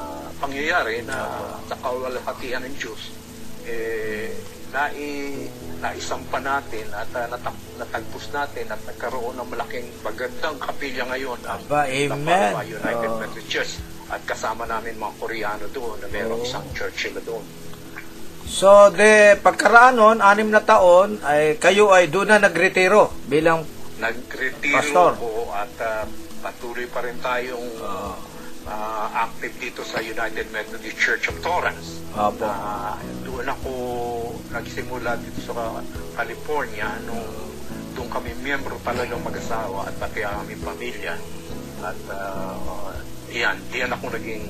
pangyayari 0.43 1.07
na 1.07 1.23
sa 1.71 1.75
kawalhatian 1.79 2.67
ng 2.67 2.75
Diyos 2.75 3.23
eh, 3.67 4.35
nai, 4.71 5.47
naisampa 5.83 6.39
natin 6.39 6.87
at 6.95 7.11
uh, 7.11 7.27
natag, 7.27 7.57
natagpos 7.75 8.31
natin 8.31 8.71
at 8.71 8.79
nagkaroon 8.87 9.35
ng 9.35 9.47
malaking 9.51 9.87
magandang 9.99 10.55
kapilya 10.55 11.03
ngayon 11.11 11.39
ang 11.43 11.59
Aba, 11.67 11.91
amen. 11.91 12.51
United 12.63 13.09
Oo. 13.11 13.19
Methodist 13.19 13.49
Church 13.51 13.73
at 14.07 14.23
kasama 14.23 14.63
namin 14.63 14.95
mga 14.95 15.13
Koreano 15.19 15.67
doon 15.75 15.99
na 15.99 16.07
mayroong 16.07 16.39
Oo. 16.39 16.47
isang 16.47 16.63
church 16.71 17.11
sila 17.11 17.19
doon. 17.19 17.43
So, 18.43 18.91
de, 18.91 19.39
pagkaraan 19.39 19.95
nun, 19.95 20.17
anim 20.19 20.51
na 20.51 20.59
taon, 20.59 21.19
ay 21.23 21.59
kayo 21.59 21.91
ay 21.91 22.11
doon 22.11 22.31
na 22.31 22.43
nagretiro 22.43 23.11
bilang 23.27 23.63
Nagretiro 23.99 24.83
Pastor. 24.83 25.15
po 25.15 25.47
at 25.55 25.71
ah, 25.79 26.03
patuloy 26.43 26.87
pa 26.91 27.03
rin 27.07 27.15
tayong 27.23 27.67
ah, 28.67 29.29
active 29.29 29.53
dito 29.59 29.81
sa 29.83 29.99
United 29.99 30.49
Methodist 30.51 30.97
Church 30.99 31.27
of 31.31 31.37
Torrance. 31.43 32.03
Apo. 32.13 32.45
Na 32.45 32.95
doon 33.25 33.47
ako 33.49 33.71
nagsimula 34.53 35.17
dito 35.19 35.39
sa 35.49 35.81
California 36.13 36.87
nung 37.09 37.25
doon 37.93 38.09
kami 38.09 38.33
miyembro 38.41 38.77
talagang 38.81 39.21
mag-asawa 39.21 39.85
at 39.89 39.95
pati 40.01 40.25
ang 40.25 40.45
aming 40.45 40.61
pamilya. 40.61 41.13
At 41.83 41.99
uh, 42.09 42.93
yan, 43.29 43.57
diyan 43.69 43.91
ako 43.93 44.13
naging 44.13 44.45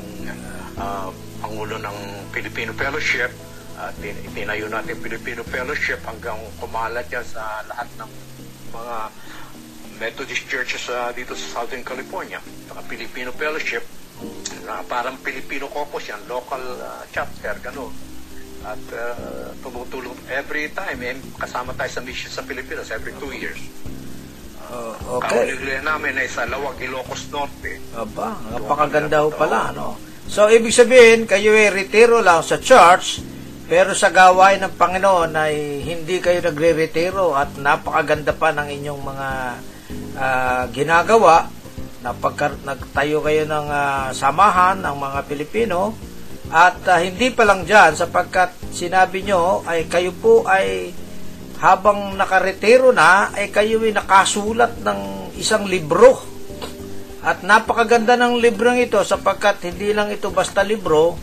ah, 0.80 1.12
Pangulo 1.44 1.76
ng 1.76 1.98
Filipino 2.32 2.72
Fellowship 2.72 3.32
at 3.76 3.92
tin- 4.00 4.20
itinayo 4.24 4.72
natin 4.72 4.96
Filipino 5.02 5.44
Fellowship 5.44 6.00
hanggang 6.08 6.40
kumalat 6.62 7.04
yan 7.12 7.26
sa 7.26 7.66
lahat 7.68 7.90
ng 8.00 8.10
mga 8.72 8.98
Methodist 10.02 10.44
churches 10.50 10.88
sa 10.90 11.12
dito 11.14 11.36
sa 11.36 11.62
Southern 11.62 11.84
California. 11.86 12.40
Saka 12.68 12.82
Filipino 12.88 13.30
Fellowship, 13.36 13.84
na 14.64 14.84
parang 14.84 15.20
Filipino 15.20 15.68
caucus 15.68 16.10
yan, 16.10 16.24
local 16.28 16.62
ah, 16.84 17.04
chapter, 17.12 17.56
gano'n. 17.60 17.94
At 18.64 18.80
uh, 18.96 19.52
tumutulong 19.60 20.16
every 20.32 20.72
time, 20.72 21.04
eh, 21.04 21.20
kasama 21.36 21.76
tayo 21.76 21.92
sa 21.92 22.00
mission 22.00 22.32
sa 22.32 22.48
Pilipinas 22.48 22.96
every 22.96 23.12
two 23.20 23.36
years. 23.36 23.60
Oh, 24.72 25.20
okay. 25.20 25.52
Kauligli 25.52 25.84
namin 25.84 26.16
ay 26.16 26.32
sa 26.32 26.48
Lawag, 26.48 26.80
Ilocos 26.80 27.28
Norte. 27.28 27.84
Aba, 27.92 28.40
napakaganda 28.56 29.28
ho 29.28 29.30
pala, 29.36 29.76
no? 29.76 30.00
So, 30.32 30.48
ibig 30.48 30.72
sabihin, 30.72 31.28
kayo 31.28 31.52
ay 31.52 31.76
retiro 31.76 32.24
lang 32.24 32.40
sa 32.40 32.56
church, 32.56 33.20
pero 33.68 33.92
sa 33.92 34.08
gawain 34.16 34.64
ng 34.64 34.80
Panginoon 34.80 35.36
ay 35.36 35.84
hindi 35.84 36.24
kayo 36.24 36.40
nagre-retiro 36.40 37.36
at 37.36 37.60
napakaganda 37.60 38.32
pa 38.32 38.56
ng 38.56 38.68
inyong 38.80 39.02
mga 39.04 39.30
ah, 40.16 40.64
ginagawa. 40.72 41.52
Napagka, 42.04 42.52
nagtayo 42.68 43.24
kayo 43.24 43.48
ng 43.48 43.68
ah, 43.72 44.12
samahan 44.12 44.84
ng 44.84 44.96
mga 45.00 45.20
Pilipino 45.24 45.96
at 46.52 46.84
ah, 46.92 47.00
hindi 47.00 47.32
pa 47.32 47.48
lang 47.48 47.64
dyan 47.64 47.96
sapagkat 47.96 48.52
sinabi 48.76 49.24
nyo 49.24 49.64
ay 49.64 49.88
kayo 49.88 50.12
po 50.12 50.44
ay 50.44 50.92
habang 51.64 52.20
nakaretiro 52.20 52.92
na 52.92 53.32
ay 53.32 53.48
kayo 53.48 53.80
ay 53.88 53.96
nakasulat 53.96 54.84
ng 54.84 55.00
isang 55.40 55.64
libro 55.64 56.34
at 57.24 57.40
napakaganda 57.40 58.20
ng 58.20 58.36
librong 58.36 58.84
ito 58.84 59.00
sapagkat 59.00 59.64
hindi 59.64 59.96
lang 59.96 60.12
ito 60.12 60.28
basta 60.28 60.60
libro, 60.60 61.16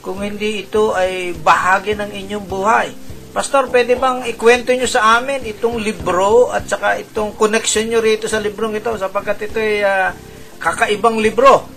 kung 0.00 0.24
hindi 0.24 0.64
ito 0.64 0.96
ay 0.96 1.36
bahagi 1.36 1.92
ng 1.92 2.08
inyong 2.08 2.46
buhay. 2.48 2.88
Pastor, 3.36 3.68
pwede 3.68 4.00
bang 4.00 4.24
ikwento 4.32 4.72
nyo 4.72 4.88
sa 4.88 5.20
amin 5.20 5.44
itong 5.44 5.76
libro 5.76 6.48
at 6.48 6.64
saka 6.64 6.96
itong 6.96 7.36
connection 7.36 7.84
nyo 7.84 8.00
rito 8.00 8.24
sa 8.32 8.40
librong 8.40 8.72
ito 8.80 8.88
sapagkat 8.96 9.52
ito 9.52 9.60
ay 9.60 9.84
ah, 9.84 10.16
kakaibang 10.56 11.20
libro. 11.20 11.68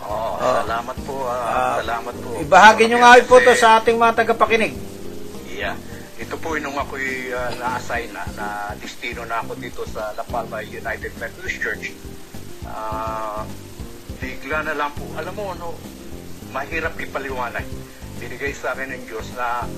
Oh, 0.00 0.40
salamat 0.40 0.96
po. 1.04 1.28
ah, 1.28 1.44
Ah, 1.44 1.76
salamat 1.84 2.14
po. 2.24 2.40
Ibahagi 2.40 2.88
nyo 2.88 3.04
nga 3.04 3.20
po 3.20 3.36
to 3.36 3.52
Kasi- 3.52 3.60
sa 3.60 3.84
ating 3.84 4.00
mga 4.00 4.24
tagapakinig. 4.24 4.72
Yeah. 5.52 5.76
Ito 6.16 6.40
po 6.40 6.56
yung 6.56 6.72
nung 6.72 6.80
ako'y 6.80 7.36
uh, 7.36 7.52
na-assign 7.60 8.08
na, 8.08 8.24
na 8.32 8.46
destino 8.80 9.28
na 9.28 9.44
ako 9.44 9.60
dito 9.60 9.84
sa 9.84 10.16
La 10.16 10.24
Palma 10.24 10.64
United 10.64 11.12
Methodist 11.20 11.60
Church. 11.60 11.92
Ah, 12.64 13.44
bigla 14.24 14.64
na 14.64 14.72
lang 14.72 14.88
po. 14.96 15.04
Alam 15.20 15.36
mo, 15.36 15.52
no, 15.52 15.76
mahirap 16.48 16.96
ipaliwanag. 16.96 17.68
Binigay 18.16 18.56
sa 18.56 18.72
akin 18.72 18.88
ng 18.88 19.04
Diyos 19.04 19.28
na 19.36 19.68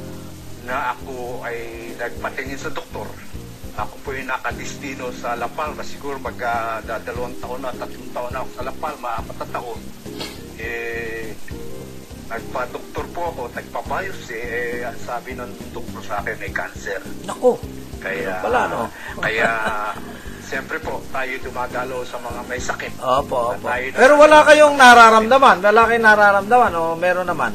na 0.66 0.92
ako 0.92 1.40
ay 1.42 1.58
nagpatingin 1.94 2.58
sa 2.58 2.68
doktor. 2.68 3.06
Ako 3.76 3.94
po 4.00 4.08
yung 4.10 4.26
nakadestino 4.26 5.12
sa 5.12 5.32
La 5.32 5.46
Palma. 5.46 5.80
Siguro 5.80 6.16
magka 6.16 6.80
da- 6.82 6.98
dalawang 6.98 7.36
taon 7.38 7.60
na, 7.60 7.70
tatlong 7.70 8.10
taon 8.10 8.32
na 8.32 8.40
ako 8.40 8.50
sa 8.52 8.64
La 8.64 8.74
Palma, 8.74 9.08
apat 9.16 9.36
na 9.36 9.48
taon. 9.52 9.80
Eh, 10.56 11.36
nagpa-doktor 12.26 13.04
po 13.12 13.20
ako, 13.30 13.42
nagpa-biopsy, 13.52 14.34
eh, 14.34 14.80
ang 14.82 14.98
sabi 14.98 15.36
ng 15.36 15.46
doktor 15.70 16.02
sa 16.02 16.14
akin 16.18 16.40
ay 16.40 16.50
cancer. 16.50 17.00
Nako, 17.22 17.60
Kaya, 17.96 18.38
Wala, 18.40 18.60
no? 18.66 18.80
kaya, 19.18 19.48
siyempre 20.40 20.78
po, 20.78 21.00
tayo 21.10 21.32
dumadalo 21.40 22.04
sa 22.04 22.16
mga 22.16 22.40
may 22.44 22.60
sakit. 22.60 22.92
opo, 22.96 23.56
opo. 23.56 23.66
Pero 23.92 24.14
wala 24.16 24.40
kayong 24.42 24.76
nararamdaman, 24.76 25.58
wala 25.60 25.82
kayong 25.84 26.06
nararamdaman, 26.06 26.72
o 26.76 26.94
meron 26.94 27.26
naman? 27.26 27.50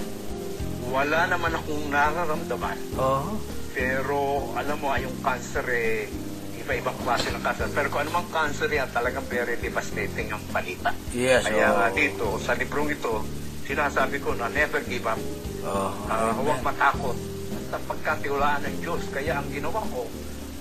Wala 0.91 1.23
naman 1.25 1.55
akong 1.55 1.87
nararamdaman. 1.87 2.77
Oo. 2.99 3.39
Pero, 3.71 4.51
alam 4.59 4.75
mo, 4.83 4.91
yung 4.99 5.15
cancer 5.23 5.63
eh, 5.71 6.11
iba-ibang 6.59 6.99
klase 6.99 7.31
ng 7.31 7.39
cancer. 7.39 7.71
Pero 7.71 7.87
kung 7.87 8.03
anumang 8.03 8.27
cancer 8.27 8.67
yan, 8.67 8.91
talagang 8.91 9.23
very 9.31 9.55
devastating 9.55 10.27
ang 10.27 10.43
balita. 10.51 10.91
Yes, 11.15 11.47
Kaya 11.47 11.71
nga 11.71 11.87
dito, 11.95 12.35
sa 12.43 12.59
librong 12.59 12.91
ito, 12.91 13.23
sinasabi 13.63 14.19
ko 14.19 14.35
na 14.35 14.51
never 14.51 14.83
give 14.83 15.07
up. 15.07 15.17
Oo. 15.63 15.89
Ah, 16.11 16.35
huwag 16.35 16.59
matakot. 16.59 17.15
At 17.71 17.79
pagkatiwalaan 17.87 18.67
ng 18.67 18.75
Diyos. 18.83 19.07
Kaya 19.15 19.39
ang 19.39 19.47
ginawa 19.47 19.79
ko, 19.87 20.03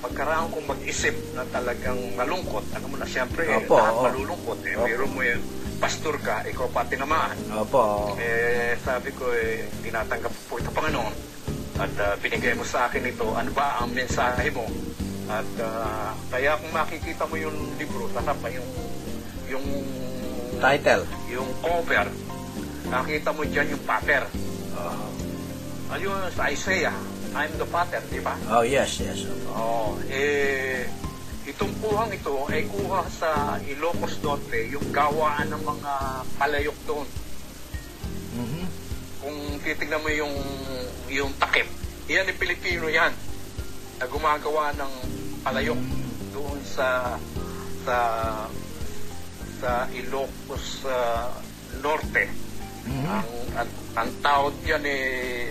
pagkaraan 0.00 0.54
kong 0.54 0.70
mag-isip 0.70 1.12
na 1.34 1.42
talagang 1.50 1.98
malungkot, 2.14 2.62
alam 2.70 2.86
mo 2.86 2.96
na 2.96 3.10
siyempre, 3.10 3.50
eh, 3.50 3.66
Opo, 3.66 3.74
lahat 3.74 3.94
oo. 3.98 4.04
malulungkot. 4.06 4.58
Eh, 4.62 4.78
Opo. 4.78 4.86
meron 4.86 5.10
mo 5.10 5.20
yung 5.26 5.42
pastor 5.80 6.20
ka, 6.20 6.44
ikaw 6.44 6.68
pa 6.68 6.84
tinamaan. 6.84 7.34
Opo. 7.56 8.14
Eh, 8.20 8.76
sabi 8.84 9.10
ko, 9.16 9.32
eh, 9.32 9.64
tinatanggap 9.80 10.30
po 10.46 10.60
ito, 10.60 10.68
Panginoon. 10.68 11.14
At 11.80 11.92
ah, 11.96 12.14
binigay 12.20 12.52
mo 12.52 12.68
sa 12.68 12.92
akin 12.92 13.08
ito, 13.08 13.24
ano 13.32 13.48
ba 13.56 13.80
ang 13.80 13.96
mensahe 13.96 14.52
mo? 14.52 14.68
At 15.32 15.48
ah, 15.64 16.12
kaya 16.28 16.60
kung 16.60 16.72
makikita 16.76 17.24
mo 17.24 17.40
yung 17.40 17.56
libro, 17.80 18.04
saka 18.12 18.36
pa 18.36 18.52
yung, 18.52 18.68
yung, 19.48 19.66
Title. 20.60 21.08
yung 21.32 21.48
cover, 21.64 22.06
nakita 22.92 23.32
mo 23.32 23.42
dyan 23.48 23.72
yung 23.72 23.82
pattern. 23.88 24.28
Oo. 24.76 25.06
Ayun, 25.96 26.28
sa 26.36 26.52
Isaiah, 26.52 26.94
I'm 27.32 27.56
the 27.56 27.66
pattern, 27.66 28.04
di 28.12 28.20
ba? 28.20 28.36
Oh, 28.52 28.62
yes, 28.62 29.00
yes. 29.00 29.24
Oh, 29.48 29.96
eh, 30.12 30.84
itong 31.50 31.74
kuhang 31.82 32.12
ito 32.14 32.46
ay 32.46 32.62
kuha 32.70 33.02
sa 33.10 33.58
Ilocos 33.66 34.22
Norte, 34.22 34.70
yung 34.70 34.86
gawaan 34.94 35.50
ng 35.50 35.62
mga 35.66 35.92
palayok 36.38 36.78
doon. 36.86 37.08
Mhm. 38.38 38.64
Kung 39.20 39.38
titignan 39.60 40.00
mo 40.00 40.10
yung, 40.14 40.34
yung 41.10 41.32
takip, 41.36 41.66
yan 42.06 42.30
ay 42.30 42.36
Pilipino 42.38 42.86
yan, 42.86 43.10
na 43.98 44.06
gumagawa 44.06 44.72
ng 44.78 44.92
palayok 45.42 45.80
doon 46.32 46.58
sa 46.64 47.18
sa 47.84 47.96
sa 49.60 49.70
Ilocos 49.92 50.86
ah, 50.86 51.34
Norte. 51.82 52.30
Mhm. 52.86 53.06
Ang, 53.10 53.30
ang, 53.58 53.70
ang 53.98 54.10
tawag 54.22 54.54
yan 54.64 54.84
eh, 54.86 55.50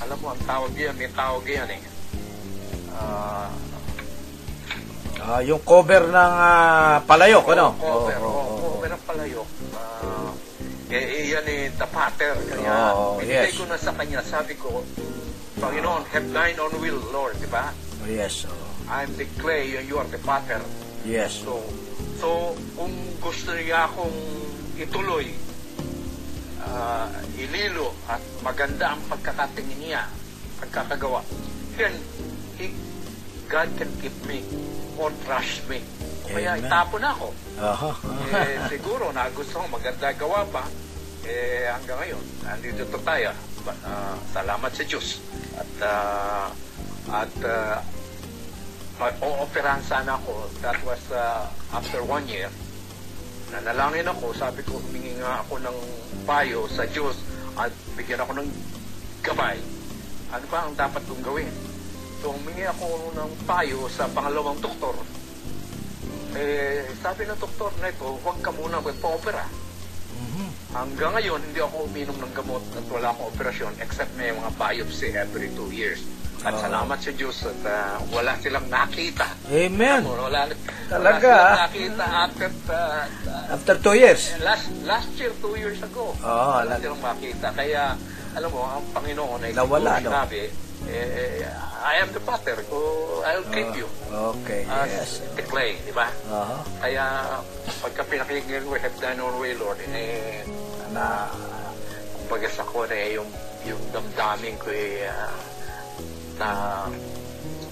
alam 0.00 0.16
mo, 0.22 0.32
ang 0.32 0.42
tawag 0.46 0.72
yan, 0.78 0.94
may 0.96 1.10
tawag 1.12 1.44
yan 1.44 1.68
eh. 1.68 1.82
Ah, 2.94 3.52
Ah, 5.20 5.44
yung 5.44 5.60
cover 5.60 6.08
ng 6.08 6.16
ah, 6.16 7.04
palayok, 7.04 7.44
ano? 7.52 7.76
cover, 7.76 8.16
Oo, 8.16 8.24
oh, 8.24 8.32
oo, 8.32 8.40
oo. 8.40 8.68
cover 8.80 8.90
ng 8.96 9.02
palayok. 9.04 9.48
Ah, 9.76 10.32
eh, 10.90 11.04
eh, 11.06 11.22
yan 11.30 11.46
eh, 11.46 11.62
the 11.76 11.88
pattern. 11.92 12.40
Kaya, 12.48 12.96
Oo, 12.96 13.20
binigay 13.20 13.52
yes. 13.52 13.58
ko 13.60 13.64
na 13.68 13.76
sa 13.76 13.92
kanya, 13.94 14.24
sabi 14.24 14.56
ko, 14.56 14.82
Panginoon, 15.60 16.08
have 16.08 16.26
thine 16.32 16.56
own 16.56 16.72
will, 16.80 16.98
Lord, 17.12 17.36
di 17.36 17.46
ba? 17.46 17.68
Oh, 18.00 18.08
yes, 18.08 18.48
oo. 18.48 18.66
I'm 18.90 19.12
the 19.14 19.28
clay 19.38 19.76
and 19.78 19.86
you 19.86 20.00
are 20.00 20.08
the 20.08 20.18
pattern. 20.24 20.64
yes. 21.06 21.44
So, 21.46 21.62
so 22.18 22.58
kung 22.74 22.90
gusto 23.22 23.54
niya 23.54 23.86
akong 23.86 24.16
ituloy, 24.74 25.30
ah, 26.64 27.06
ililo 27.36 27.92
at 28.08 28.24
maganda 28.40 28.96
ang 28.96 29.02
pagkakatingin 29.06 29.78
niya, 29.78 30.02
pagkakagawa, 30.58 31.22
then 31.76 31.92
he, 32.58 32.72
God 33.46 33.68
can 33.78 33.90
keep 34.02 34.14
me 34.26 34.42
or 35.00 35.08
trust 35.24 35.64
me. 35.72 35.80
Kaya 36.28 36.60
Amen. 36.60 36.68
itapon 36.68 37.00
ako. 37.00 37.32
Aha. 37.56 37.92
Eh, 38.36 38.56
siguro 38.68 39.08
nagustuhan, 39.10 39.72
maganda 39.72 40.12
gawa 40.12 40.44
pa. 40.52 40.68
Eh, 41.24 41.66
hanggang 41.72 41.98
ngayon, 42.04 42.22
nandito 42.44 42.84
to 42.92 43.00
tayo. 43.00 43.32
Ah, 43.84 44.16
salamat 44.32 44.70
sa 44.72 44.84
Diyos. 44.84 45.24
At, 45.56 45.72
ah, 45.84 46.48
at, 47.10 47.34
uh, 47.44 47.76
mag-ooperahan 49.00 49.80
sana 49.84 50.20
ako. 50.20 50.48
That 50.60 50.76
was 50.84 51.00
ah, 51.12 51.48
after 51.72 52.04
one 52.04 52.28
year. 52.28 52.52
Nanalangin 53.50 54.06
ako, 54.06 54.36
sabi 54.36 54.62
ko, 54.62 54.78
humingi 54.78 55.18
nga 55.18 55.42
ako 55.42 55.58
ng 55.64 55.78
payo 56.28 56.70
sa 56.70 56.86
Diyos 56.86 57.18
at 57.58 57.72
bigyan 57.98 58.22
ako 58.22 58.38
ng 58.38 58.48
gabay. 59.26 59.58
Ano 60.30 60.46
ba 60.46 60.58
ang 60.68 60.78
dapat 60.78 61.02
kong 61.10 61.24
gawin? 61.26 61.50
So, 62.20 62.30
humingi 62.30 62.68
ako 62.68 62.86
ng 63.16 63.30
payo 63.44 63.88
sa 63.88 64.04
pangalawang 64.06 64.60
doktor. 64.60 64.92
Eh, 66.30 66.84
sabi 67.00 67.24
ng 67.24 67.34
doktor 67.36 67.72
na 67.80 67.88
ito, 67.88 68.06
huwag 68.20 68.38
ka 68.38 68.52
muna 68.52 68.78
magpa-opera. 68.78 69.44
Mhm. 70.10 70.46
hanggang 70.70 71.16
ngayon, 71.16 71.40
hindi 71.40 71.58
ako 71.58 71.88
uminom 71.88 72.12
ng 72.14 72.32
gamot 72.36 72.60
at 72.76 72.84
wala 72.86 73.08
akong 73.08 73.32
operasyon 73.32 73.72
except 73.80 74.12
may 74.14 74.28
mga 74.28 74.52
biopsy 74.52 75.16
every 75.16 75.48
two 75.50 75.72
years. 75.72 76.04
At 76.40 76.52
Oo. 76.52 76.60
salamat 76.60 76.98
sa 77.00 77.10
Diyos 77.10 77.36
at 77.42 77.60
ah, 77.64 77.96
wala 78.08 78.36
silang 78.36 78.68
nakita. 78.68 79.32
Amen. 79.48 80.04
Wala, 80.04 80.44
Talaga, 80.86 81.24
wala 81.24 81.64
ah. 81.64 81.68
silang 81.72 81.96
nakita 81.96 82.04
after 82.04 82.48
ah, 82.68 83.04
ah, 83.26 83.54
After 83.56 83.74
two 83.76 83.96
years. 83.96 84.22
last 84.40 84.68
last 84.84 85.10
year, 85.16 85.32
two 85.40 85.56
years 85.56 85.80
ago. 85.80 86.12
Oo, 86.12 86.20
wala 86.20 86.68
alam. 86.68 86.78
silang 86.78 87.00
makita. 87.02 87.48
Kaya, 87.50 87.82
alam 88.36 88.48
mo, 88.52 88.60
ang 88.62 88.84
Panginoon 88.92 89.40
ay 89.40 89.52
Nawala, 89.56 89.92
no? 89.98 90.12
sinabi, 90.12 90.40
eh, 90.88 91.44
I 91.80 92.04
am 92.04 92.12
the 92.12 92.20
potter, 92.20 92.60
ko 92.68 92.76
I'll 93.24 93.44
keep 93.48 93.72
you. 93.72 93.88
Okay, 94.08 94.68
As 94.68 94.88
yes. 94.88 95.10
the 95.32 95.44
clay, 95.44 95.80
di 95.80 95.92
ba? 95.92 96.12
Oo. 96.28 96.56
Kaya, 96.80 97.36
pagka 97.80 98.04
pinakinggan 98.04 98.68
ko, 98.68 98.76
have 98.76 98.96
done 99.00 99.16
your 99.16 99.34
way, 99.40 99.56
Lord, 99.56 99.80
eh, 99.88 100.44
na, 100.92 101.32
kumbaga 102.20 102.48
sa 102.52 102.64
ko 102.68 102.84
na 102.84 102.96
eh, 102.96 103.16
yung, 103.16 103.28
yung 103.64 103.80
damdamin 103.92 104.60
ko 104.60 104.68
eh, 104.68 105.08
ah, 105.08 105.32
na, 106.36 106.48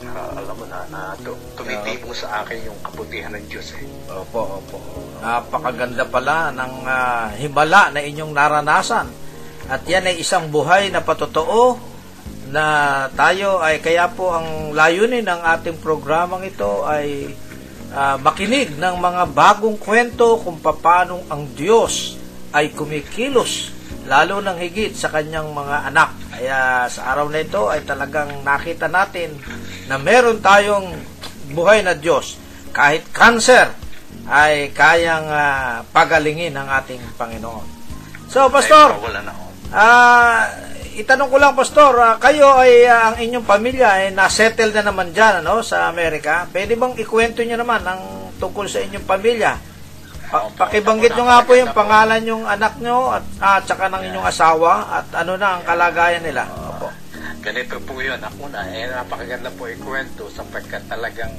ah, 0.08 0.30
alam 0.40 0.56
mo 0.56 0.64
na, 0.64 0.88
na 0.88 1.00
tu- 1.20 1.40
tumitibong 1.52 2.16
sa 2.16 2.44
akin 2.44 2.64
yung 2.64 2.80
kabutihan 2.80 3.36
ng 3.36 3.44
Diyos 3.44 3.76
eh. 3.76 3.84
Opo, 4.08 4.64
opo. 4.64 4.76
Napakaganda 5.20 6.08
pala 6.08 6.48
ng 6.56 6.74
ah, 6.88 7.28
himala 7.36 7.92
na 7.92 8.00
inyong 8.00 8.32
naranasan. 8.32 9.08
At 9.68 9.84
yan 9.84 10.08
ay 10.08 10.24
isang 10.24 10.48
buhay 10.48 10.88
na 10.88 11.04
patotoo 11.04 11.76
na 12.48 13.06
tayo 13.12 13.60
ay 13.60 13.80
kaya 13.84 14.08
po 14.08 14.32
ang 14.32 14.72
layunin 14.72 15.24
ng 15.24 15.40
ating 15.58 15.76
programang 15.80 16.48
ito 16.48 16.84
ay 16.88 17.28
ah, 17.92 18.16
makinig 18.16 18.76
ng 18.76 18.96
mga 18.96 19.22
bagong 19.32 19.76
kwento 19.76 20.40
kung 20.40 20.56
paano 20.60 21.24
ang 21.28 21.44
Diyos 21.52 22.16
ay 22.56 22.72
kumikilos 22.72 23.76
lalo 24.08 24.40
ng 24.40 24.56
higit 24.56 24.96
sa 24.96 25.12
kanyang 25.12 25.52
mga 25.52 25.92
anak. 25.92 26.10
Kaya 26.32 26.88
sa 26.88 27.12
araw 27.12 27.28
na 27.28 27.44
ito 27.44 27.68
ay 27.68 27.84
talagang 27.84 28.40
nakita 28.40 28.88
natin 28.88 29.36
na 29.84 30.00
meron 30.00 30.40
tayong 30.40 30.96
buhay 31.52 31.84
na 31.84 31.92
Diyos. 31.92 32.40
Kahit 32.72 33.04
cancer 33.12 33.68
ay 34.28 34.72
kayang 34.72 35.28
ah, 35.28 35.84
pagalingin 35.92 36.56
ng 36.56 36.68
ating 36.80 37.02
Panginoon. 37.20 37.68
So, 38.28 38.48
Pastor, 38.52 38.96
Ay, 38.96 39.04
wala 39.04 39.20
na 39.24 39.32
ako. 39.32 39.44
Ah, 39.72 40.44
itanong 40.98 41.30
ko 41.30 41.36
lang 41.38 41.54
pastor, 41.54 41.94
ah, 42.02 42.18
kayo 42.18 42.58
ay 42.58 42.82
ah, 42.90 43.14
ang 43.14 43.16
inyong 43.22 43.46
pamilya 43.46 43.88
ay 44.02 44.06
na-settle 44.10 44.74
na 44.74 44.82
naman 44.82 45.14
diyan 45.14 45.46
ano 45.46 45.62
sa 45.62 45.86
Amerika. 45.86 46.50
Pwede 46.50 46.74
bang 46.74 46.98
ikwento 46.98 47.46
niyo 47.46 47.54
naman 47.54 47.86
ang 47.86 48.34
tungkol 48.42 48.66
sa 48.66 48.82
inyong 48.82 49.06
pamilya? 49.06 49.54
Pa- 50.28 50.50
pakibanggit 50.52 51.16
nyo 51.16 51.24
nga 51.24 51.40
po 51.40 51.56
yung 51.56 51.72
pangalan 51.72 52.20
yung 52.20 52.44
anak 52.44 52.76
nyo 52.82 53.14
at 53.14 53.24
ah, 53.38 53.58
tsaka 53.62 53.86
ng 53.88 54.02
inyong 54.10 54.26
asawa 54.26 55.00
at 55.00 55.06
ano 55.22 55.38
na 55.38 55.56
ang 55.56 55.62
kalagayan 55.62 56.26
nila. 56.26 56.44
Opo. 56.50 56.90
Ganito 57.38 57.78
po 57.86 58.02
yun. 58.02 58.18
Ako 58.18 58.50
na, 58.50 58.66
eh, 58.66 58.90
napakaganda 58.90 59.48
po 59.54 59.70
ikwento 59.70 60.26
sapagkat 60.34 60.82
talagang 60.90 61.30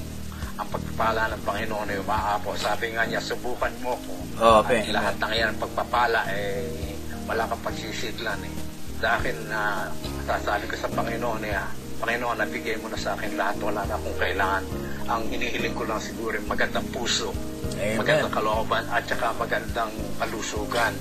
ang 0.60 0.68
pagpapala 0.72 1.32
ng 1.32 1.42
Panginoon 1.44 1.92
ay 1.92 2.00
umaapo. 2.00 2.56
Sabi 2.56 2.92
nga 2.96 3.08
niya, 3.08 3.24
subukan 3.24 3.72
mo 3.80 3.96
ko. 4.04 4.14
Oh, 4.40 4.60
At 4.64 4.88
lahat 4.88 5.16
ng 5.20 5.34
yan, 5.36 5.54
pagpapala, 5.56 6.28
eh, 6.32 6.96
wala 7.28 7.48
kang 7.48 7.64
pagsisidlan 7.64 8.40
eh. 8.44 8.69
Dahil 9.00 9.36
na, 9.48 9.88
sasabi 10.28 10.68
ko 10.68 10.76
sa 10.76 10.92
Panginoon 10.92 11.42
eh, 11.48 11.56
ah, 11.56 11.72
Panginoon, 12.00 12.44
nabigay 12.44 12.76
mo 12.80 12.92
na 12.92 13.00
sa 13.00 13.16
akin 13.16 13.36
lahat, 13.40 13.56
wala 13.64 13.84
na 13.88 13.96
akong 13.96 14.18
kailangan. 14.20 14.64
Ang 15.10 15.24
hinihiling 15.32 15.76
ko 15.76 15.84
lang 15.88 16.00
siguro, 16.00 16.36
magandang 16.48 16.88
puso, 16.92 17.32
Amen. 17.76 17.96
magandang 17.96 18.32
kalooban, 18.32 18.84
at 18.92 19.04
saka 19.08 19.32
magandang 19.36 19.92
kalusugan. 20.20 20.94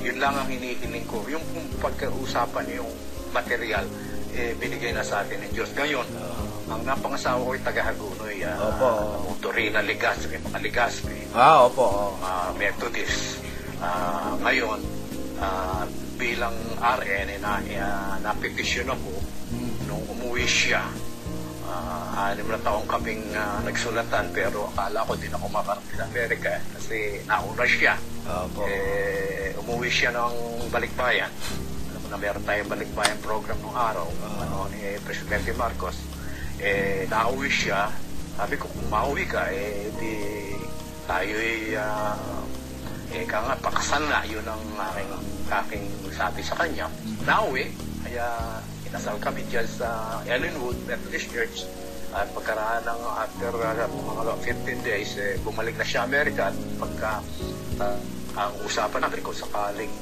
Yun 0.00 0.16
lang 0.16 0.32
ang 0.34 0.48
hinihiling 0.48 1.04
ko. 1.04 1.24
Yung 1.28 1.44
pagkausapan 1.80 2.72
yung 2.72 2.88
material, 3.32 3.84
eh, 4.32 4.56
binigay 4.56 4.96
na 4.96 5.04
sa 5.04 5.20
atin 5.20 5.40
ng 5.44 5.52
Diyos. 5.52 5.72
Ngayon, 5.76 6.08
ang 6.72 6.80
napangasawa 6.88 7.36
ko 7.36 7.52
ay 7.52 7.60
taga-Hagunoy, 7.60 8.36
uh, 8.48 8.68
Opo. 8.72 8.88
Torina 9.44 9.84
Ligaspi, 9.84 10.40
mga 10.40 10.58
Ligaspi, 10.62 11.36
Ah, 11.36 11.68
opo. 11.68 12.16
mga 12.16 12.32
Methodist. 12.56 13.40
Ah, 13.76 14.32
ngayon, 14.40 14.80
ah, 15.36 15.84
bilang 16.22 16.54
RN, 16.78 17.34
eh, 17.34 17.38
na, 17.42 17.58
uh, 17.58 18.14
napetisyon 18.22 18.86
ako 18.86 19.10
nung 19.90 20.06
umuwi 20.06 20.46
siya. 20.46 20.86
Ah, 21.66 22.30
anim 22.30 22.46
na 22.46 22.60
taong 22.62 22.86
kaming 22.86 23.32
ah, 23.34 23.58
nagsulatan 23.64 24.28
pero 24.34 24.68
akala 24.74 25.08
ko 25.08 25.16
din 25.16 25.32
ako 25.32 25.46
makarating 25.50 25.98
sa 25.98 26.06
Amerika 26.06 26.52
kasi 26.78 27.18
nauna 27.26 27.66
siya. 27.66 27.94
Opo. 28.22 28.62
Eh, 28.70 29.56
umuwi 29.58 29.90
siya 29.90 30.14
ng 30.14 30.68
balikbayan. 30.70 31.30
Alam 31.90 32.00
mo 32.02 32.06
na 32.12 32.18
meron 32.22 32.44
tayong 32.46 32.70
balikbayan 32.70 33.18
program 33.24 33.58
nung 33.58 33.74
araw, 33.74 34.06
ano, 34.46 34.70
ni 34.70 34.94
Presidente 35.02 35.50
Marcos. 35.58 35.98
Eh, 36.62 37.08
nauwi 37.10 37.50
siya. 37.50 37.90
Sabi 38.38 38.54
ko, 38.60 38.70
kung 38.70 38.86
mauwi 38.86 39.26
ka, 39.26 39.50
eh, 39.50 39.90
di 39.98 40.14
tayo 41.08 41.34
ay, 41.34 41.74
ah, 43.12 43.20
eh, 43.20 43.28
ka 43.28 43.38
nga, 43.44 43.54
pakasal 43.60 44.02
na. 44.08 44.24
Yun 44.24 44.44
ang 44.48 44.64
aking, 44.92 45.10
aking 45.44 45.84
sabi 46.16 46.40
sa 46.40 46.56
kanya. 46.56 46.88
Nauwi, 47.28 47.68
kaya 48.00 48.24
inasal 48.88 49.20
kami 49.20 49.44
dyan 49.52 49.68
sa 49.68 50.20
Ellenwood 50.24 50.80
Methodist 50.88 51.28
Church. 51.28 51.68
At 52.12 52.28
pagkaraan 52.36 52.84
ng 52.84 53.00
after 53.16 53.52
uh, 53.56 53.88
mga 53.88 54.32
15 54.44 54.84
days, 54.84 55.16
eh, 55.16 55.36
bumalik 55.44 55.76
na 55.76 55.84
siya 55.84 56.04
Amerika 56.04 56.52
at 56.52 56.56
pagka 56.76 57.12
uh, 57.80 57.98
ang 58.32 58.52
usapan 58.64 59.00
natin 59.04 59.20
kung 59.20 59.36
sakaling 59.36 59.92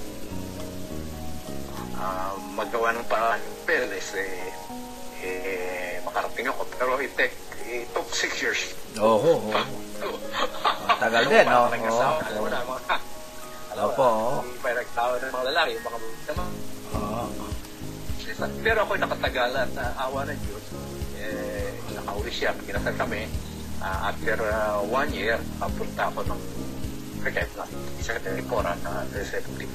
uh, 1.99 2.35
magawa 2.55 2.94
ng 2.94 3.07
paraan 3.07 3.42
yung 3.42 3.59
peles, 3.66 4.09
eh, 4.18 4.51
eh, 5.23 5.94
makarating 6.03 6.51
ako. 6.51 6.66
Pero 6.75 6.99
it, 6.99 7.14
take, 7.14 7.35
it 7.66 7.87
took 7.94 8.07
six 8.11 8.38
years. 8.42 8.80
Oho. 8.98 9.33
oh. 9.38 9.62
Tagal 10.98 11.24
din, 11.31 11.46
no? 11.46 11.70
Oo. 11.70 12.18
alam 12.18 12.40
mo 12.42 12.48
na, 12.50 12.61
mga, 12.66 12.83
alam 13.70 13.85
Opo, 13.87 14.03
oo. 14.03 14.38
hindi 14.42 14.59
pa 14.59 14.70
nagtawa 14.74 15.14
ng 15.14 15.33
mga 15.33 15.46
lalaki, 15.55 15.70
yung 15.79 15.87
mga 15.87 15.98
naman. 16.26 16.48
Oo. 16.98 17.24
Pero 18.61 18.79
ako 18.83 18.92
nakatagalan 18.98 19.68
na 19.79 19.85
awa 20.00 20.20
ng 20.26 20.40
Diyos. 20.42 20.64
Eh, 21.20 21.70
nakauwi 21.94 22.31
siya, 22.35 22.50
kinasal 22.66 22.96
kami. 22.98 23.31
Ah, 23.81 24.12
after 24.12 24.37
ah, 24.50 24.83
one 24.85 25.09
year, 25.14 25.38
papunta 25.57 26.11
ako 26.11 26.20
ng 26.26 26.40
Cricket 27.20 27.53
na 27.53 27.64
sa 28.00 28.16
Telipora 28.16 28.72
na 28.81 29.05
Receptive. 29.12 29.72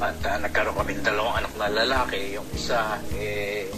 At 0.00 0.18
ah, 0.24 0.38
nagkaroon 0.40 0.74
kami 0.80 0.96
ng 0.98 1.06
dalawang 1.06 1.44
anak 1.44 1.52
na 1.60 1.68
lalaki. 1.70 2.34
Yung 2.34 2.46
isa, 2.56 2.96
eh, 3.14 3.68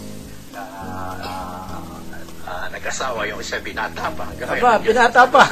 ah, 0.55 1.17
ah, 1.19 1.82
ah, 2.45 2.67
nag-asawa. 2.67 3.19
Yung 3.25 3.39
isa, 3.39 3.57
binata 3.57 4.07
pa. 4.09 4.23
Hanggang 4.25 4.49
Aba, 4.53 4.71
binata 4.77 5.23
pa. 5.25 5.43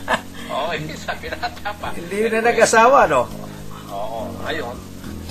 Oo, 0.52 0.70
yung 0.72 0.88
isa, 0.88 1.12
binata 1.16 1.68
pa. 1.72 1.88
Hindi 1.90 2.20
na 2.28 2.38
nag-asawa, 2.42 2.98
no? 3.06 3.22
Oo, 3.88 4.18
ngayon, 4.42 4.76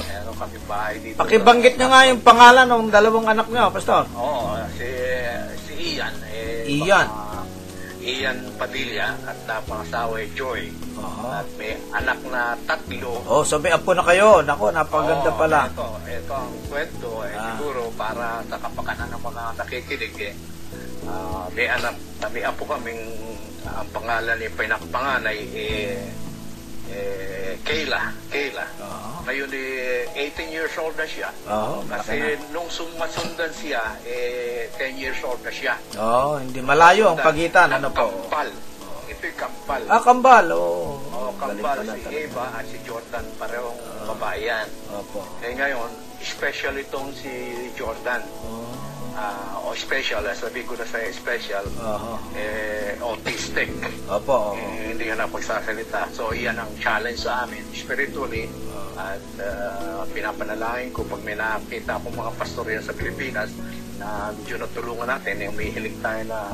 meron 0.01 0.35
kami 0.35 0.57
bahay 0.65 0.95
dito. 0.99 1.17
Pakibanggit 1.17 1.75
nyo 1.75 1.87
nga 1.87 2.01
yung 2.05 2.21
pangalan 2.21 2.65
ng 2.65 2.83
dalawang 2.89 3.27
anak 3.27 3.47
nyo, 3.47 3.69
Pastor. 3.69 4.03
Oo, 4.11 4.53
si, 4.73 4.87
si 5.61 5.73
Ian. 5.93 6.13
Eh, 6.27 6.67
Ian. 6.77 7.07
baka- 7.07 7.23
Ian 8.05 8.37
Padilla 8.53 9.17
at 9.25 9.33
napangasawa 9.49 10.21
ay 10.21 10.29
Joy. 10.37 10.69
Oo. 10.95 11.25
At 11.25 11.49
may 11.57 11.73
anak 11.89 12.21
na 12.29 12.53
tatlo. 12.61 13.17
Oh, 13.25 13.41
so 13.41 13.57
may 13.57 13.73
apo 13.73 13.97
na 13.97 14.05
kayo. 14.05 14.45
Nako, 14.45 14.69
napaganda 14.69 15.33
Oo, 15.33 15.39
pala. 15.41 15.65
Ito, 15.65 15.89
ito 16.05 16.29
ang 16.29 16.53
kwento. 16.69 17.25
Eh, 17.25 17.33
Ah. 17.33 17.57
Siguro 17.57 17.89
para 17.97 18.45
sa 18.45 18.61
kapakanan 18.61 19.09
ng 19.09 19.23
mga 19.25 19.43
nakikinig 19.57 20.15
eh. 20.21 20.33
Ah, 21.05 21.45
may 21.53 21.67
anak, 21.69 21.95
may 22.33 22.41
apo 22.41 22.65
kaming 22.65 23.01
ang 23.65 23.89
pangalan 23.89 24.37
ni 24.37 24.47
pinakapanganay 24.49 25.39
eh, 25.53 25.97
eh 26.89 27.57
Kayla. 27.65 28.13
Kayla. 28.29 28.65
Oo. 28.77 29.25
Ngayon 29.25 29.49
eh, 29.57 30.05
18 30.37 30.53
years 30.53 30.75
old 30.77 30.93
na 30.93 31.07
siya. 31.09 31.33
Malaki 31.49 31.89
Kasi 31.89 32.17
na. 32.21 32.45
nung 32.53 32.69
sumasundan 32.69 33.49
siya, 33.57 33.81
eh, 34.05 34.69
10 34.77 35.01
years 35.01 35.17
old 35.25 35.41
na 35.41 35.49
siya. 35.49 35.73
Oo, 35.97 36.37
hindi 36.37 36.61
malayo 36.61 37.09
ang 37.09 37.17
pagitan. 37.17 37.73
Ano 37.73 37.89
po? 37.89 38.05
Kampal. 38.29 38.53
Ito'y 39.09 39.33
kampal. 39.33 39.81
Ah, 39.89 40.01
kambal. 40.01 40.45
Oo. 40.53 41.01
Galing 41.41 41.57
kampal. 41.57 41.77
pala 41.81 41.93
Si 41.97 42.05
talaga. 42.05 42.21
Eva 42.21 42.45
at 42.53 42.65
si 42.69 42.77
Jordan, 42.85 43.25
parehong 43.41 43.79
babae 44.05 44.39
yan. 44.45 44.67
Opo. 44.93 45.25
Eh 45.41 45.53
ngayon, 45.57 45.89
special 46.21 46.77
itong 46.77 47.09
si 47.17 47.33
Jordan. 47.73 48.21
Oo. 48.45 48.74
Ah, 49.15 49.63
o 49.63 49.71
special, 49.71 50.27
ah, 50.27 50.35
sabi 50.35 50.67
ko 50.67 50.75
na 50.75 50.83
sa 50.83 50.99
special, 51.07 51.63
Oo. 51.79 52.19
eh, 52.35 52.99
autistic. 52.99 53.71
Opo. 54.11 54.51
oo. 54.51 54.59
Eh, 54.59 54.91
hindi 54.91 55.07
ka 55.07 55.15
na 55.15 55.31
pagsasalita. 55.31 56.11
So, 56.11 56.35
iyan 56.35 56.59
ang 56.59 56.67
challenge 56.83 57.23
sa 57.23 57.47
amin, 57.47 57.63
spiritually. 57.71 58.51
At 58.99 59.23
ah, 59.39 60.03
pinapanalangin 60.11 60.91
ko 60.91 61.07
pag 61.07 61.23
may 61.23 61.39
nakita 61.39 61.95
akong 61.95 62.15
mga 62.15 62.31
pastor 62.35 62.67
yan 62.67 62.83
sa 62.83 62.91
Pilipinas 62.91 63.55
na 63.95 64.35
medyo 64.35 64.59
natulungan 64.59 65.07
natin, 65.07 65.39
eh, 65.39 65.47
umihiling 65.47 65.95
tayo 66.03 66.21
na 66.27 66.51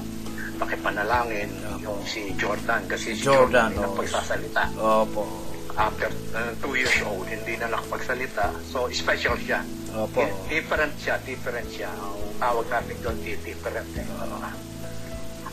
pakipanalangin 0.62 1.50
yung 1.82 1.98
si 2.06 2.30
Jordan 2.38 2.86
kasi 2.86 3.18
si 3.18 3.26
Jordan, 3.26 3.74
Jordan, 3.74 3.90
oo. 3.90 3.98
pagsasalita. 3.98 4.64
Opo. 4.78 5.51
After 5.78 6.10
uh, 6.34 6.52
two 6.60 6.76
years 6.76 6.96
old, 7.04 7.28
hindi 7.28 7.56
na 7.58 7.72
nakapagsalita. 7.72 8.52
So, 8.68 8.88
special 8.92 9.36
siya. 9.40 9.64
Opo. 9.96 10.24
Di- 10.24 10.60
Different 10.60 10.94
siya, 11.00 11.16
different 11.24 11.68
siya. 11.72 11.92
Ang 11.92 12.18
tawag 12.40 12.66
natin 12.68 12.96
doon, 13.04 13.18
di- 13.24 13.40
different. 13.44 13.88
Eh. 13.96 14.06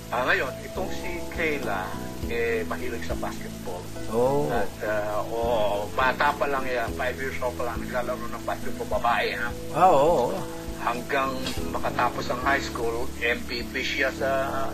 Ah, 0.09 0.25
ngayon, 0.25 0.49
itong 0.65 0.89
si 0.89 1.21
Kayla, 1.37 1.85
eh, 2.33 2.65
mahilig 2.65 3.05
sa 3.05 3.13
basketball. 3.21 3.85
Oh. 4.09 4.49
At, 4.49 4.73
uh, 4.81 5.21
oh, 5.29 5.85
bata 5.93 6.33
pa 6.33 6.49
lang 6.49 6.65
yan, 6.65 6.89
5 6.97 7.21
years 7.21 7.37
old 7.45 7.53
pa 7.61 7.69
lang, 7.69 7.77
naglalaro 7.85 8.25
ng 8.25 8.45
basketball 8.49 8.89
babae. 8.89 9.37
Ha? 9.37 9.49
Ah, 9.77 9.93
oo. 9.93 10.33
Hanggang 10.81 11.37
makatapos 11.69 12.33
ang 12.33 12.41
high 12.41 12.63
school, 12.63 13.05
MVP 13.21 13.85
siya 13.85 14.09
sa 14.17 14.31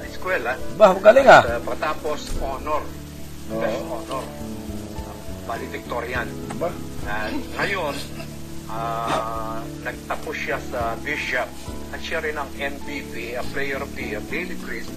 eskwela. 0.07 0.55
Ba, 0.79 0.95
magaling 0.95 1.27
ah. 1.27 1.43
At, 1.43 1.59
uh, 1.59 1.61
pagkatapos, 1.67 2.21
honor. 2.39 2.83
Oo. 3.51 3.59
Best 3.59 3.83
honor. 3.91 4.25
Valedictorian. 5.45 6.29
Ba? 6.57 6.71
At 7.09 7.33
ngayon, 7.61 7.95
ah, 8.69 9.61
nagtapos 9.85 10.37
siya 10.37 10.59
sa 10.73 10.97
Bishop 11.05 11.49
at 11.93 12.01
siya 12.01 12.21
rin 12.25 12.37
ang 12.37 12.49
MVP, 12.57 13.37
a 13.37 13.43
Player 13.53 13.79
of 13.81 13.95
the 13.95 14.03
Year, 14.17 14.23
Daily 14.33 14.57
Quiz, 14.61 14.89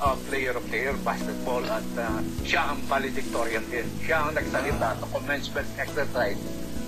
a 0.00 0.16
Player 0.32 0.56
of 0.56 0.64
the 0.72 0.78
Year 0.80 0.96
Basketball 1.04 1.64
at 1.68 1.84
ah, 2.00 2.20
siya 2.42 2.72
ang 2.72 2.80
valedictorian 2.88 3.64
din. 3.68 3.84
Siya 4.02 4.28
ang 4.28 4.34
nagsalita 4.34 4.96
sa 4.96 5.06
commencement 5.12 5.68
exercise 5.76 6.40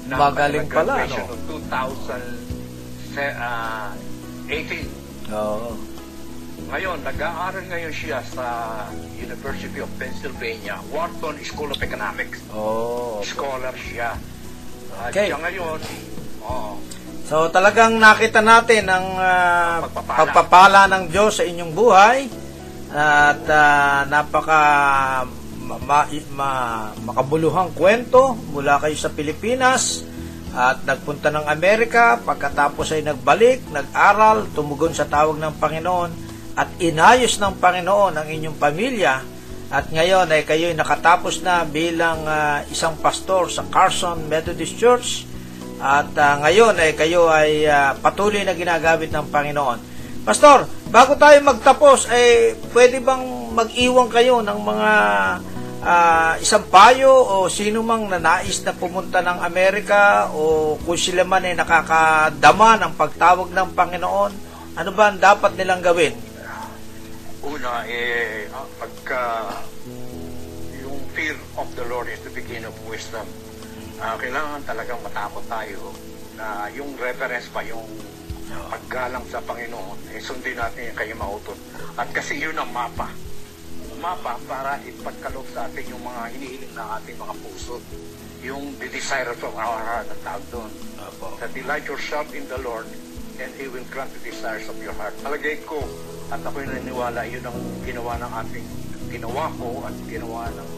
ng 0.09 0.18
Magaling 0.18 0.66
pala, 0.66 1.07
no? 1.07 1.31
of 1.31 1.38
2018. 1.46 3.22
Oo. 5.33 5.91
Ngayon, 6.72 7.04
nag-aaral 7.04 7.68
ngayon 7.68 7.92
siya 7.92 8.24
sa 8.24 8.46
University 9.20 9.76
of 9.76 9.92
Pennsylvania, 10.00 10.80
Wharton 10.88 11.37
School 11.44 11.68
of 11.68 11.76
Economics. 11.76 12.40
Oo. 12.48 13.20
Scholar 13.20 13.76
siya. 13.76 14.16
At 14.96 15.12
Okay. 15.12 15.28
siya 15.28 15.37
ngayon, 15.37 15.78
oh, 16.40 16.80
So 17.22 17.48
talagang 17.48 17.96
nakita 17.96 18.40
natin 18.40 18.88
ang 18.88 19.04
ah, 19.16 19.85
Pagpapala. 19.85 20.16
pagpapala 20.16 20.82
ng 20.90 21.04
Diyos 21.08 21.37
sa 21.37 21.44
inyong 21.44 21.72
buhay 21.72 22.18
at 22.88 23.44
ah, 23.46 24.08
napaka 24.08 24.61
ma, 25.61 25.76
ma- 25.78 26.08
ma- 26.32 26.92
makabuluhang 27.04 27.72
kwento 27.72 28.32
mula 28.48 28.80
kayo 28.80 28.96
sa 28.96 29.12
Pilipinas 29.12 30.08
at 30.52 30.85
nagpunta 30.85 31.28
ng 31.28 31.44
Amerika 31.46 32.16
pagkatapos 32.18 32.96
ay 32.96 33.04
nagbalik, 33.04 33.61
nag-aral, 33.68 34.48
tumugon 34.52 34.92
sa 34.92 35.04
tawag 35.04 35.37
ng 35.37 35.52
Panginoon 35.56 36.32
at 36.53 36.69
inayos 36.81 37.41
ng 37.41 37.57
Panginoon 37.57 38.12
ang 38.17 38.29
inyong 38.29 38.59
pamilya 38.61 39.25
at 39.73 39.88
ngayon 39.88 40.29
ay 40.29 40.45
kayo 40.45 40.69
nakatapos 40.77 41.41
na 41.41 41.65
bilang 41.65 42.29
ah, 42.29 42.61
isang 42.69 42.93
pastor 43.01 43.49
sa 43.49 43.65
Carson 43.73 44.29
Methodist 44.29 44.77
Church 44.77 45.25
at 45.81 46.12
ah, 46.15 46.38
ngayon 46.45 46.77
ay 46.77 46.93
kayo 46.93 47.33
ay 47.33 47.65
ah, 47.65 47.97
patuloy 47.97 48.45
na 48.45 48.53
ginagamit 48.53 49.09
ng 49.09 49.33
Panginoon. 49.33 49.91
Pastor, 50.23 50.71
bago 50.95 51.19
tayo 51.19 51.35
magtapos, 51.43 52.07
ay 52.07 52.55
pwede 52.71 53.03
bang 53.03 53.25
mag-iwan 53.51 54.07
kayo 54.07 54.38
ng 54.45 54.59
mga 54.61 54.91
ah, 55.83 56.33
isang 56.38 56.69
payo 56.71 57.11
o 57.11 57.51
sino 57.51 57.83
mang 57.83 58.07
nanais 58.07 58.62
na 58.62 58.77
pumunta 58.77 59.19
ng 59.25 59.43
Amerika 59.43 60.31
o 60.37 60.77
kung 60.85 61.01
sila 61.01 61.27
man 61.27 61.49
ay 61.49 61.59
nakakadama 61.59 62.79
ng 62.79 62.93
pagtawag 62.95 63.49
ng 63.51 63.69
Panginoon, 63.75 64.33
ano 64.79 64.91
ba 64.95 65.11
ang 65.11 65.19
dapat 65.19 65.59
nilang 65.59 65.83
gawin? 65.83 66.32
Una, 67.42 67.83
eh, 67.90 68.46
pagka 68.78 69.50
yung 70.78 70.98
fear 71.14 71.35
of 71.59 71.68
the 71.74 71.85
Lord 71.90 72.07
is 72.09 72.22
the 72.22 72.31
beginning 72.31 72.70
of 72.70 72.76
wisdom. 72.87 73.26
Ah, 73.98 74.14
kailangan 74.18 74.62
talagang 74.66 74.98
matakot 75.02 75.42
tayo 75.46 75.90
na 76.38 76.70
yung 76.74 76.94
reverence 76.98 77.50
pa, 77.50 77.62
yung 77.66 77.83
paggalang 78.70 79.24
sa 79.28 79.42
Panginoon, 79.42 79.98
eh, 80.14 80.20
sundin 80.22 80.59
natin 80.59 80.90
yung 80.90 80.98
kayo 80.98 81.14
mautot. 81.18 81.59
At 81.98 82.09
kasi 82.14 82.38
yun 82.38 82.55
ang 82.59 82.70
mapa. 82.70 83.11
Mapa 84.02 84.35
para 84.50 84.83
ipagkaloob 84.83 85.46
sa 85.55 85.70
atin 85.70 85.87
yung 85.87 86.02
mga 86.02 86.22
hinihiling 86.35 86.74
ng 86.74 86.88
ating 86.98 87.16
mga 87.18 87.35
puso. 87.42 87.78
Yung 88.42 88.74
the 88.83 88.90
desires 88.90 89.38
of 89.46 89.55
our 89.55 89.78
heart, 89.78 90.11
ang 90.11 90.22
tawag 90.26 90.46
doon. 90.50 90.70
Sa 91.38 91.46
delight 91.55 91.87
yourself 91.87 92.26
in 92.35 92.42
the 92.50 92.59
Lord 92.66 92.90
and 93.38 93.50
He 93.55 93.70
will 93.70 93.87
grant 93.94 94.11
the 94.11 94.22
desires 94.26 94.66
of 94.66 94.74
your 94.83 94.94
heart. 94.98 95.14
Palagay 95.22 95.62
ko, 95.62 95.78
at 96.33 96.40
ako'y 96.40 96.64
naniniwala, 96.64 97.29
yun 97.29 97.45
ang 97.45 97.61
ginawa 97.85 98.16
ng 98.16 98.33
ating, 98.40 98.68
ginawa 99.12 99.53
ko 99.61 99.85
at 99.85 99.97
ginawa 100.09 100.49
ng, 100.49 100.71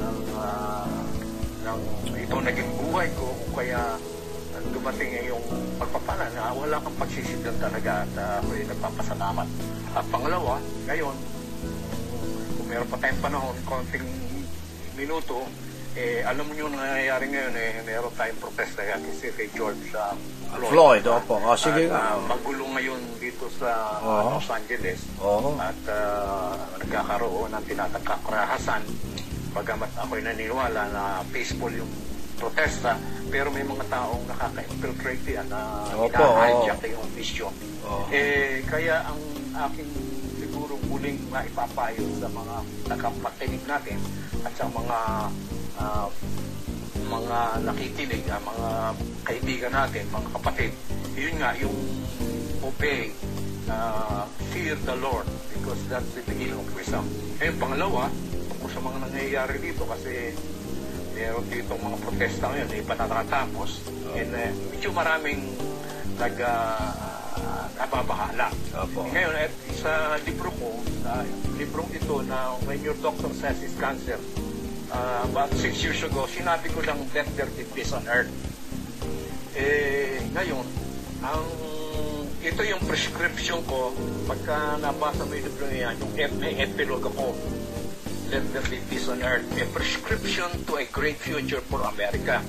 ng, 0.00 0.18
ah, 0.40 1.04
ng 1.68 1.80
ito 2.16 2.36
naging 2.40 2.70
buhay 2.80 3.08
ko, 3.12 3.28
kaya 3.52 4.00
ah, 4.56 4.62
dumating 4.72 5.12
yung 5.28 5.44
pagpapala 5.76 6.32
na 6.32 6.48
wala 6.56 6.80
kang 6.80 6.96
pagsisidan 6.96 7.56
talaga 7.60 8.08
at 8.08 8.12
ah, 8.16 8.40
ako'y 8.40 8.64
nagpapasalamat. 8.64 9.48
At 9.92 10.04
pangalawa, 10.08 10.56
ngayon, 10.88 11.16
kung 12.56 12.66
meron 12.72 12.88
pa 12.88 12.96
tayong 12.96 13.20
panahon, 13.20 13.56
konting 13.68 14.08
minuto, 14.96 15.44
eh, 15.96 16.20
alam 16.28 16.44
niyo 16.52 16.68
na 16.68 16.92
nangyayari 16.92 17.26
ngayon, 17.32 17.54
eh, 17.56 17.72
meron 17.88 18.12
tayong 18.12 18.36
protesta 18.36 18.84
yan 18.84 19.00
kasi 19.00 19.32
kay 19.32 19.48
George 19.56 19.80
sa 19.88 20.12
Floyd, 20.56 21.04
opo. 21.04 21.36
O, 21.42 21.56
sige 21.58 21.90
At, 21.90 22.16
ah, 22.16 22.16
magulo 22.22 22.70
ngayon 22.76 23.00
dito 23.18 23.50
sa 23.58 23.98
Oo. 24.00 24.38
Los 24.38 24.48
Angeles 24.48 25.00
Oo. 25.20 25.56
at 25.58 25.80
ah, 25.88 26.54
nagkakaroon 26.80 27.50
ng 27.50 27.64
tinatagka 27.66 28.16
karahasan. 28.22 28.84
Bagamat 29.56 29.90
ako'y 29.96 30.20
naniniwala 30.20 30.82
na 30.92 31.04
peaceful 31.32 31.72
yung 31.72 31.88
protesta, 32.36 33.00
pero 33.32 33.48
may 33.48 33.64
mga 33.64 33.88
taong 33.88 34.20
nakaka-infiltrate 34.28 35.24
yan 35.40 35.48
na 35.48 35.80
Opo, 35.96 36.12
hinahijack 36.12 36.84
yung 36.92 37.08
issue. 37.16 37.48
Oo. 37.88 38.04
Eh, 38.12 38.60
kaya 38.68 39.00
ang 39.08 39.20
aking 39.72 39.88
siguro 40.36 40.76
muling 40.88 41.16
maipapayo 41.32 42.04
sa 42.20 42.28
mga 42.28 42.54
nakapakinig 42.92 43.64
natin 43.64 43.98
at 44.44 44.52
sa 44.52 44.68
mga 44.68 44.98
ah, 45.80 46.08
mga 47.06 47.38
nakikinig, 47.62 48.24
ah, 48.28 48.42
mga 48.42 48.70
kaibigan 49.22 49.72
natin, 49.72 50.04
mga 50.10 50.28
kapatid, 50.40 50.72
yun 51.16 51.34
nga, 51.40 51.56
yung 51.56 51.76
obey, 52.60 53.14
uh, 53.70 54.26
fear 54.50 54.74
the 54.84 54.96
Lord, 54.98 55.26
because 55.54 55.80
that's 55.88 56.10
the 56.18 56.22
beginning 56.26 56.58
of 56.58 56.66
wisdom. 56.74 57.06
Eh, 57.38 57.52
pangalawa, 57.54 58.10
tungkol 58.50 58.70
sa 58.70 58.80
mga 58.82 58.98
nangyayari 59.06 59.56
dito, 59.62 59.86
kasi 59.86 60.34
meron 61.14 61.46
dito 61.48 61.72
mga 61.78 61.98
protesta 62.02 62.50
ngayon, 62.52 62.68
eh, 62.74 62.82
pa 62.84 62.94
natatapos, 62.98 63.70
and 64.18 64.32
eh, 64.34 64.50
medyo 64.72 64.90
maraming 64.92 65.40
nag, 66.16 66.36
uh, 66.42 67.06
nababahala. 67.76 68.48
Opo. 68.82 69.04
Ngayon, 69.12 69.32
sa 69.76 70.16
libro 70.24 70.48
ko, 70.56 70.80
sa 71.04 71.22
librong 71.60 71.90
ito 71.92 72.24
na 72.24 72.56
When 72.64 72.80
Your 72.80 72.96
Doctor 73.04 73.30
Says 73.36 73.60
It's 73.60 73.76
Cancer, 73.76 74.16
uh, 74.92 75.26
about 75.26 75.50
six 75.56 75.82
years 75.82 76.00
ago, 76.02 76.26
sinabi 76.28 76.70
ko 76.70 76.82
lang 76.84 76.98
let 77.14 77.28
there 77.38 77.50
be 77.54 77.64
peace 77.72 77.92
on 77.94 78.04
earth. 78.10 78.30
Eh, 79.56 80.20
ngayon, 80.36 80.66
ang 81.24 81.44
ito 82.44 82.62
yung 82.62 82.82
prescription 82.84 83.58
ko 83.66 83.90
pagka 84.28 84.78
nabasa 84.78 85.26
mo 85.26 85.32
yung 85.34 85.46
libro 85.50 85.66
niya, 85.72 85.90
yung 85.98 86.12
may 86.38 86.54
epilogue 86.62 87.08
ako, 87.08 87.34
Let 88.26 88.42
there 88.50 88.66
be 88.66 88.82
peace 88.90 89.06
on 89.06 89.22
earth, 89.22 89.46
a 89.54 89.62
prescription 89.70 90.50
to 90.66 90.82
a 90.82 90.84
great 90.90 91.14
future 91.14 91.62
for 91.70 91.78
America. 91.86 92.42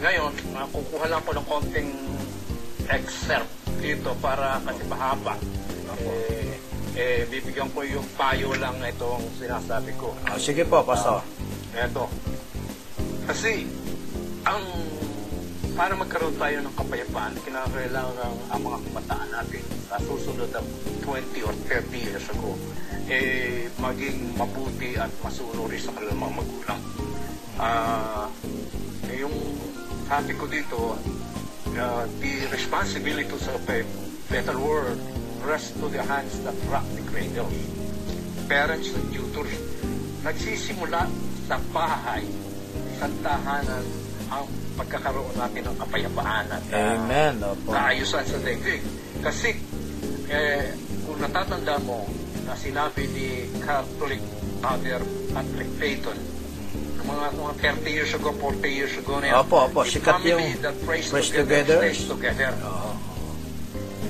Ngayon, 0.00 0.32
uh, 0.56 0.64
kukuha 0.72 1.04
lang 1.12 1.20
ko 1.28 1.36
ng 1.36 1.46
konting 1.52 1.92
excerpt 2.88 3.52
dito 3.84 4.16
para 4.24 4.56
kasi 4.64 4.80
mahaba. 4.88 5.36
Eh, 6.00 6.56
eh, 6.96 7.20
bibigyan 7.28 7.68
ko 7.76 7.84
yung 7.84 8.08
payo 8.16 8.56
lang 8.56 8.80
itong 8.80 9.20
sinasabi 9.36 9.92
ko. 10.00 10.16
O, 10.32 10.40
sige 10.40 10.64
po, 10.64 10.80
Pastor. 10.80 11.20
Eto. 11.72 12.04
Kasi, 13.24 13.64
ang 14.44 14.64
para 15.72 15.96
magkaroon 15.96 16.36
tayo 16.36 16.60
ng 16.60 16.74
kapayapaan, 16.76 17.32
kinakailangan 17.48 18.36
ang 18.52 18.60
mga 18.60 18.78
kabataan 18.92 19.30
natin 19.32 19.64
sa 19.88 19.96
susunod 20.04 20.52
na 20.52 20.60
20 21.00 21.48
or 21.48 21.54
30 21.64 21.96
years 21.96 22.26
ago, 22.28 22.52
eh, 23.08 23.72
maging 23.80 24.36
mabuti 24.36 25.00
at 25.00 25.08
masunuri 25.24 25.80
sa 25.80 25.96
kanilang 25.96 26.20
mga 26.20 26.34
magulang. 26.44 26.80
Ah, 27.56 28.28
eh, 29.08 29.24
yung 29.24 29.32
sabi 30.12 30.36
ko 30.36 30.44
dito, 30.44 31.00
uh, 31.72 32.04
the 32.20 32.52
responsibilities 32.52 33.48
of 33.48 33.64
a 33.72 33.80
better 34.28 34.60
world 34.60 35.00
rest 35.48 35.72
to 35.80 35.88
the 35.88 36.04
hands 36.04 36.36
that 36.44 36.54
rock 36.68 36.84
the 36.92 37.04
cradle. 37.08 37.48
Parents 38.44 38.92
and 38.92 39.08
tutors, 39.08 39.56
nagsisimula 40.20 41.08
sa 41.46 41.56
bahay, 41.70 42.22
sa 42.98 43.06
tahanan, 43.20 43.84
ang 44.32 44.44
pagkakaroon 44.74 45.36
natin 45.36 45.62
ng 45.68 45.76
kapayapaan 45.76 46.46
at 46.48 46.64
uh, 46.72 46.96
Amen. 46.96 47.34
Opo. 47.44 47.76
kaayusan 47.76 48.24
sa 48.24 48.38
daigdig. 48.40 48.80
Kasi, 49.20 49.52
eh, 50.32 50.72
kung 51.04 51.20
natatanda 51.20 51.76
mo 51.84 52.08
na 52.48 52.56
sinabi 52.56 53.04
ni 53.12 53.28
Catholic 53.60 54.22
Father 54.64 55.02
Patrick 55.34 55.70
noong 57.02 57.18
mga, 57.18 57.26
mga 57.34 57.54
30 57.82 57.90
years 57.90 58.12
ago, 58.14 58.30
40 58.38 58.62
years 58.70 58.94
ago 58.96 59.18
na 59.18 59.26
yan. 59.28 59.34
Opo, 59.42 59.56
opo, 59.66 59.80
sikat 59.82 60.22
family 60.22 60.54
yung 60.54 60.62
that 60.62 60.76
prays 60.86 61.10
prays 61.10 61.28
together, 61.34 61.82
together. 61.82 61.90
together. 62.08 62.50
Oo. 62.62 62.90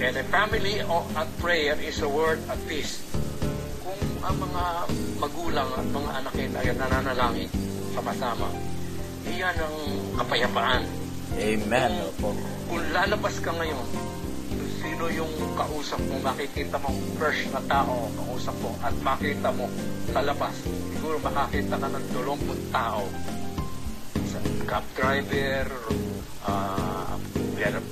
And 0.02 0.14
a 0.18 0.24
family 0.28 0.82
o- 0.84 1.06
at 1.16 1.30
prayer 1.38 1.78
is 1.80 2.02
a 2.04 2.10
word 2.10 2.42
at 2.50 2.58
peace. 2.68 3.00
Kung 3.80 3.98
ang 4.20 4.36
mga 4.38 4.62
magulang 5.22 5.70
at 5.78 5.86
mga 5.86 6.10
anak 6.18 6.34
nila 6.34 6.56
ay 6.58 6.68
nananalangin 6.74 7.50
sama-sama, 7.94 8.50
iyan 9.30 9.54
ang 9.54 9.76
kapayapaan. 10.18 10.82
Amen. 11.38 11.90
Opo. 12.10 12.34
Kung 12.66 12.82
lalabas 12.90 13.38
ka 13.38 13.54
ngayon, 13.54 13.86
sino 14.82 15.06
yung 15.14 15.30
kausap 15.54 16.02
mo, 16.10 16.18
makikita 16.26 16.74
mo 16.82 16.90
first 17.22 17.46
na 17.54 17.62
tao, 17.70 18.10
kausap 18.18 18.56
mo, 18.58 18.74
at 18.82 18.94
makita 18.98 19.54
mo 19.54 19.70
sa 20.10 20.26
labas, 20.26 20.58
siguro 20.98 21.22
makakita 21.22 21.78
ka 21.78 21.86
ng 21.86 22.06
20 22.18 22.74
tao. 22.74 23.06
Sa 24.26 24.38
cab 24.66 24.84
driver, 24.98 25.70
uh, 26.50 27.14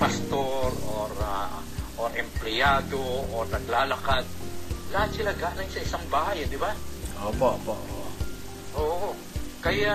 pastor, 0.02 0.74
or 0.90 1.10
ah, 1.22 1.62
or 1.94 2.10
empleyado, 2.18 2.98
or 3.30 3.46
naglalakad. 3.46 4.26
Lahat 4.90 5.10
sila 5.14 5.30
galing 5.38 5.70
sa 5.70 5.78
isang 5.78 6.04
bahay, 6.10 6.42
di 6.50 6.58
ba? 6.58 6.74
Opo, 7.20 7.46
opo. 7.60 7.74
Oo. 8.80 9.12
Kaya, 9.60 9.92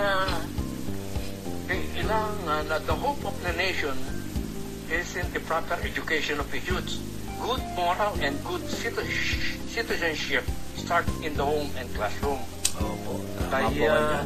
kailangan 1.66 2.70
na 2.70 2.78
the 2.86 2.94
hope 2.94 3.18
of 3.26 3.34
the 3.42 3.54
nation 3.58 3.98
is 4.94 5.18
in 5.18 5.26
the 5.34 5.42
proper 5.50 5.74
education 5.82 6.38
of 6.38 6.46
the 6.54 6.62
youth. 6.62 7.02
Good 7.42 7.64
moral 7.74 8.14
and 8.22 8.38
good 8.46 8.62
citi- 8.70 9.10
citizenship 9.68 10.46
start 10.78 11.10
in 11.26 11.34
the 11.34 11.44
home 11.44 11.70
and 11.82 11.90
classroom. 11.98 12.40
Opo. 12.78 13.20
Tama 13.50 13.74
po 13.74 13.86
Kaya, 13.86 14.22
kayo 14.22 14.26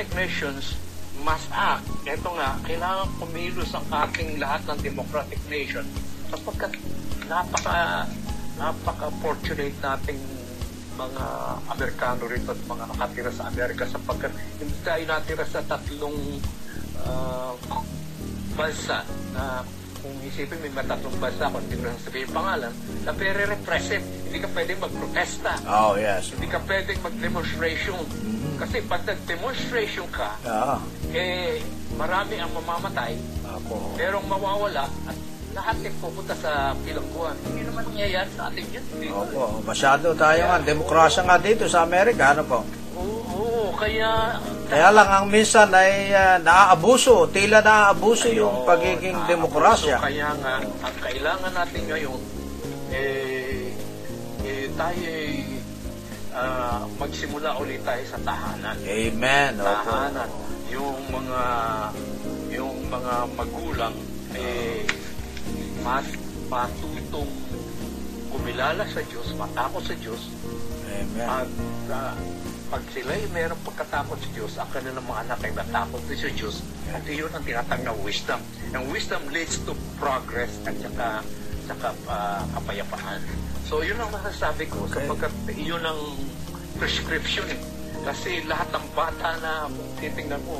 Democratic 0.00 0.16
nations 0.16 0.80
must 1.20 1.52
act. 1.52 1.84
Ito 2.08 2.32
nga, 2.32 2.56
kailangan 2.64 3.08
kumilos 3.20 3.68
ang 3.76 3.84
ating 3.92 4.40
lahat 4.40 4.64
ng 4.72 4.78
democratic 4.80 5.36
nation 5.52 5.84
sapagkat 6.32 6.72
napaka 7.28 8.08
napaka-fortunate 8.56 9.76
nating 9.76 10.20
mga 10.96 11.24
Amerikano 11.68 12.24
rito 12.32 12.56
at 12.56 12.60
mga 12.64 12.84
nakatira 12.96 13.28
sa 13.28 13.52
Amerika 13.52 13.84
sapagkat 13.84 14.32
hindi 14.56 14.72
tayo 14.80 15.04
natira 15.04 15.44
sa 15.44 15.60
tatlong 15.68 16.16
ah, 17.04 17.52
bansa 18.56 19.04
na 19.36 19.60
kung 20.00 20.16
isipin 20.24 20.56
may 20.64 20.72
matatlong 20.72 21.12
bansa 21.20 21.52
kung 21.52 21.60
hindi 21.68 21.76
mo 21.76 21.92
lang 21.92 22.00
sabihin 22.00 22.30
pangalan 22.32 22.72
na 23.04 23.12
very 23.12 23.44
repressive. 23.44 24.00
Hindi 24.00 24.38
ka 24.40 24.48
pwedeng 24.56 24.80
magprotesta. 24.80 25.52
Oh, 25.68 25.92
yes. 26.00 26.32
Hindi 26.32 26.48
ka 26.48 26.64
pwedeng 26.64 27.00
mag-demonstration. 27.04 28.00
Kasi 28.60 28.76
pag 28.84 29.00
nag-demonstration 29.08 30.04
ka, 30.12 30.36
Ah, 30.44 30.76
eh, 31.16 31.64
marami 31.96 32.36
ang 32.36 32.52
mamamatay, 32.52 33.16
ako. 33.48 33.96
merong 33.96 34.26
mawawala, 34.28 34.84
at 35.08 35.16
lahat 35.56 35.76
ay 35.82 35.92
pupunta 35.98 36.36
sa 36.36 36.76
bilangguan. 36.84 37.34
Hindi 37.42 37.66
naman 37.66 37.82
nangyayari 37.88 38.30
sa 38.36 38.52
atin 38.52 38.64
yun. 38.68 38.84
Di 39.00 39.08
ba? 39.08 39.24
Opo, 39.24 39.64
masyado 39.64 40.12
tayo 40.14 40.42
nga. 40.46 40.60
Demokrasya 40.60 41.24
nga 41.24 41.40
dito 41.40 41.64
sa 41.66 41.88
Amerika, 41.88 42.36
ano 42.36 42.44
po? 42.44 42.58
Oo, 43.00 43.18
oo, 43.32 43.62
kaya... 43.74 44.36
Kaya 44.70 44.94
lang 44.94 45.08
ang 45.10 45.26
minsan 45.26 45.66
ay 45.74 46.14
ah, 46.14 46.38
naaabuso, 46.38 47.26
tila 47.32 47.58
naaabuso 47.64 48.30
yung 48.30 48.62
pagiging 48.62 49.18
ah, 49.18 49.26
demokrasya. 49.26 49.98
Kaya 49.98 50.30
nga, 50.38 50.62
ang 50.62 50.96
kailangan 51.02 51.52
natin 51.56 51.82
ngayon, 51.90 52.20
eh, 52.94 53.74
eh 54.46 54.70
tayo 54.78 55.00
ay 55.02 55.58
ah, 56.40 56.80
magsimula 56.96 57.60
ulit 57.60 57.84
tayo 57.84 58.02
sa 58.08 58.18
tahanan. 58.24 58.76
Amen. 58.80 59.52
Opo. 59.60 59.68
tahanan. 59.68 60.30
Yung 60.72 61.00
mga 61.12 61.42
yung 62.50 62.76
mga 62.88 63.14
magulang 63.36 63.94
eh 64.34 64.88
mas 65.84 66.06
matutong 66.50 67.30
kumilala 68.30 68.84
sa 68.86 69.02
Diyos, 69.06 69.34
matakot 69.34 69.82
sa 69.82 69.94
Diyos 69.98 70.22
Amen. 70.86 71.26
at 71.26 71.50
ah, 71.92 72.14
pag 72.70 72.86
sila 72.94 73.10
ay 73.10 73.26
mayroong 73.34 73.58
pagkatakot 73.66 74.14
sa 74.14 74.28
Diyos, 74.30 74.52
ang 74.54 74.70
kanilang 74.70 75.02
mga 75.02 75.20
anak 75.26 75.38
ay 75.42 75.52
matakot 75.58 75.98
din 76.06 76.18
sa 76.22 76.30
Diyos 76.30 76.62
at 76.94 77.02
iyon 77.10 77.34
ang 77.34 77.42
tinatawag 77.42 77.82
na 77.82 77.94
wisdom. 77.98 78.38
And 78.70 78.86
wisdom 78.94 79.26
leads 79.34 79.58
to 79.66 79.74
progress 79.98 80.54
at 80.62 80.78
saka, 80.78 81.26
saka 81.66 81.88
ah, 82.06 82.46
kapayapaan. 82.54 83.26
So 83.70 83.80
yun 83.80 83.94
ang 83.96 84.10
masasabi 84.10 84.66
ko 84.66 84.82
Okay. 84.84 85.06
sapagkat 85.06 85.30
iyon 85.48 85.78
ang 85.80 86.00
prescription 86.74 87.46
eh. 87.46 87.60
Kasi 88.02 88.42
lahat 88.44 88.66
ng 88.74 88.86
bata 88.90 89.38
na 89.38 89.70
kung 89.70 89.90
titingnan 89.94 90.42
mo, 90.42 90.58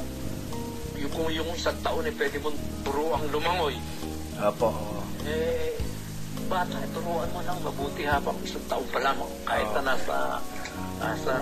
yung, 0.94 1.10
kung 1.10 1.26
yung 1.28 1.50
isang 1.50 1.74
taon 1.80 2.06
eh 2.06 2.14
pwede 2.14 2.38
mong 2.38 2.54
turuang 2.84 3.24
lumangoy, 3.32 3.74
Opo. 4.38 4.70
eh, 5.24 5.74
bata, 6.46 6.76
turuan 6.92 7.26
mo 7.30 7.40
lang 7.40 7.58
mabuti 7.58 8.04
habang 8.04 8.36
isang 8.40 8.62
taon 8.68 8.84
pa 8.88 9.00
lamang 9.00 9.30
kahit 9.42 9.68
na 9.74 9.82
nasa 9.90 10.16
Asa 11.00 11.32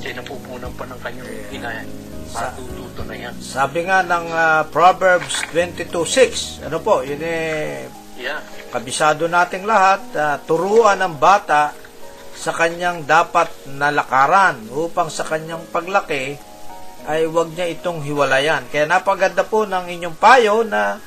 sinapupunan 0.00 0.72
pa 0.72 0.88
ng 0.88 0.96
kanyang 0.98 1.28
ina. 1.52 1.84
sa- 2.26 2.50
Matututo 2.50 3.04
na 3.04 3.16
yan. 3.16 3.34
Sabi 3.38 3.84
nga 3.84 4.00
ng 4.00 4.26
ah, 4.28 4.64
Proverbs 4.66 5.44
22.6, 5.52 6.64
ano 6.64 6.80
po, 6.80 7.04
yun 7.04 7.20
eh, 7.20 7.84
Yeah. 8.16 8.40
Kabisado 8.68 9.26
nating 9.26 9.64
lahat, 9.64 10.00
ah, 10.16 10.36
turuan 10.40 11.00
ng 11.00 11.16
bata 11.16 11.72
sa 12.38 12.54
kanyang 12.54 13.02
dapat 13.02 13.50
na 13.74 13.90
lakaran 13.90 14.70
upang 14.70 15.10
sa 15.10 15.26
kanyang 15.26 15.66
paglaki 15.74 16.38
ay 17.08 17.26
wag 17.26 17.50
niya 17.56 17.66
itong 17.74 18.04
hiwalayan. 18.04 18.68
Kaya 18.70 18.86
napaganda 18.86 19.42
po 19.42 19.66
ng 19.66 19.90
inyong 19.90 20.16
payo 20.20 20.62
na 20.62 21.02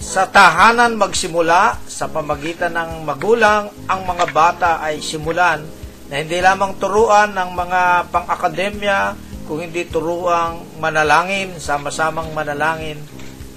sa 0.00 0.24
tahanan 0.26 0.96
magsimula 0.96 1.78
sa 1.84 2.08
pamagitan 2.08 2.72
ng 2.72 3.04
magulang 3.04 3.68
ang 3.86 4.00
mga 4.02 4.26
bata 4.32 4.70
ay 4.80 5.04
simulan 5.04 5.60
na 6.08 6.14
hindi 6.18 6.40
lamang 6.40 6.80
turuan 6.80 7.36
ng 7.36 7.50
mga 7.52 7.80
pang-akademya 8.08 8.98
kung 9.44 9.60
hindi 9.60 9.84
turuang 9.84 10.80
manalangin, 10.80 11.60
sama-samang 11.60 12.32
manalangin 12.32 12.96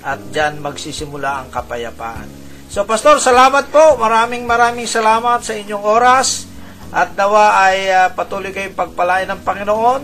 at 0.03 0.19
dyan 0.35 0.59
magsisimula 0.59 1.45
ang 1.45 1.47
kapayapaan. 1.49 2.44
So 2.65 2.83
Pastor, 2.83 3.21
salamat 3.21 3.69
po. 3.69 3.95
Maraming 4.01 4.43
maraming 4.43 4.89
salamat 4.89 5.45
sa 5.45 5.53
inyong 5.53 5.85
oras 5.85 6.49
at 6.89 7.13
nawa 7.13 7.61
ay 7.69 7.91
ah, 7.91 8.09
patuloy 8.13 8.49
kayong 8.49 8.77
pagpalain 8.77 9.29
ng 9.29 9.41
Panginoon 9.45 10.01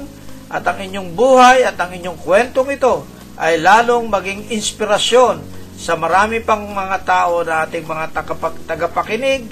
at 0.51 0.63
ang 0.67 0.77
inyong 0.77 1.15
buhay 1.15 1.63
at 1.63 1.79
ang 1.79 1.95
inyong 1.95 2.19
kwentong 2.19 2.69
ito 2.75 3.07
ay 3.39 3.57
lalong 3.57 4.11
maging 4.11 4.51
inspirasyon 4.53 5.41
sa 5.73 5.97
marami 5.97 6.43
pang 6.45 6.61
mga 6.61 6.97
tao 7.01 7.41
na 7.41 7.65
ating 7.65 7.87
mga 7.87 8.13
tagapak- 8.13 8.61
tagapakinig 8.69 9.49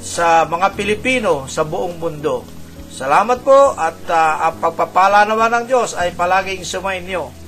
sa 0.00 0.48
mga 0.48 0.72
Pilipino 0.72 1.44
sa 1.50 1.66
buong 1.66 2.00
mundo. 2.00 2.46
Salamat 2.88 3.44
po 3.44 3.76
at 3.76 4.00
ah, 4.08 4.48
ang 4.48 4.56
pagpapala 4.64 5.28
naman 5.28 5.52
ng 5.52 5.64
Diyos 5.68 5.92
ay 5.92 6.16
palaging 6.16 6.64
sumainyo. 6.64 7.45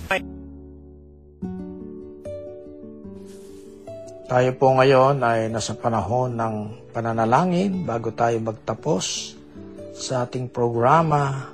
Tayo 4.29 4.53
po 4.61 4.77
ngayon 4.77 5.25
ay 5.25 5.49
nasa 5.49 5.73
panahon 5.73 6.37
ng 6.37 6.55
pananalangin 6.93 7.89
bago 7.89 8.13
tayo 8.13 8.37
magtapos 8.45 9.33
sa 9.97 10.29
ating 10.29 10.53
programa 10.53 11.49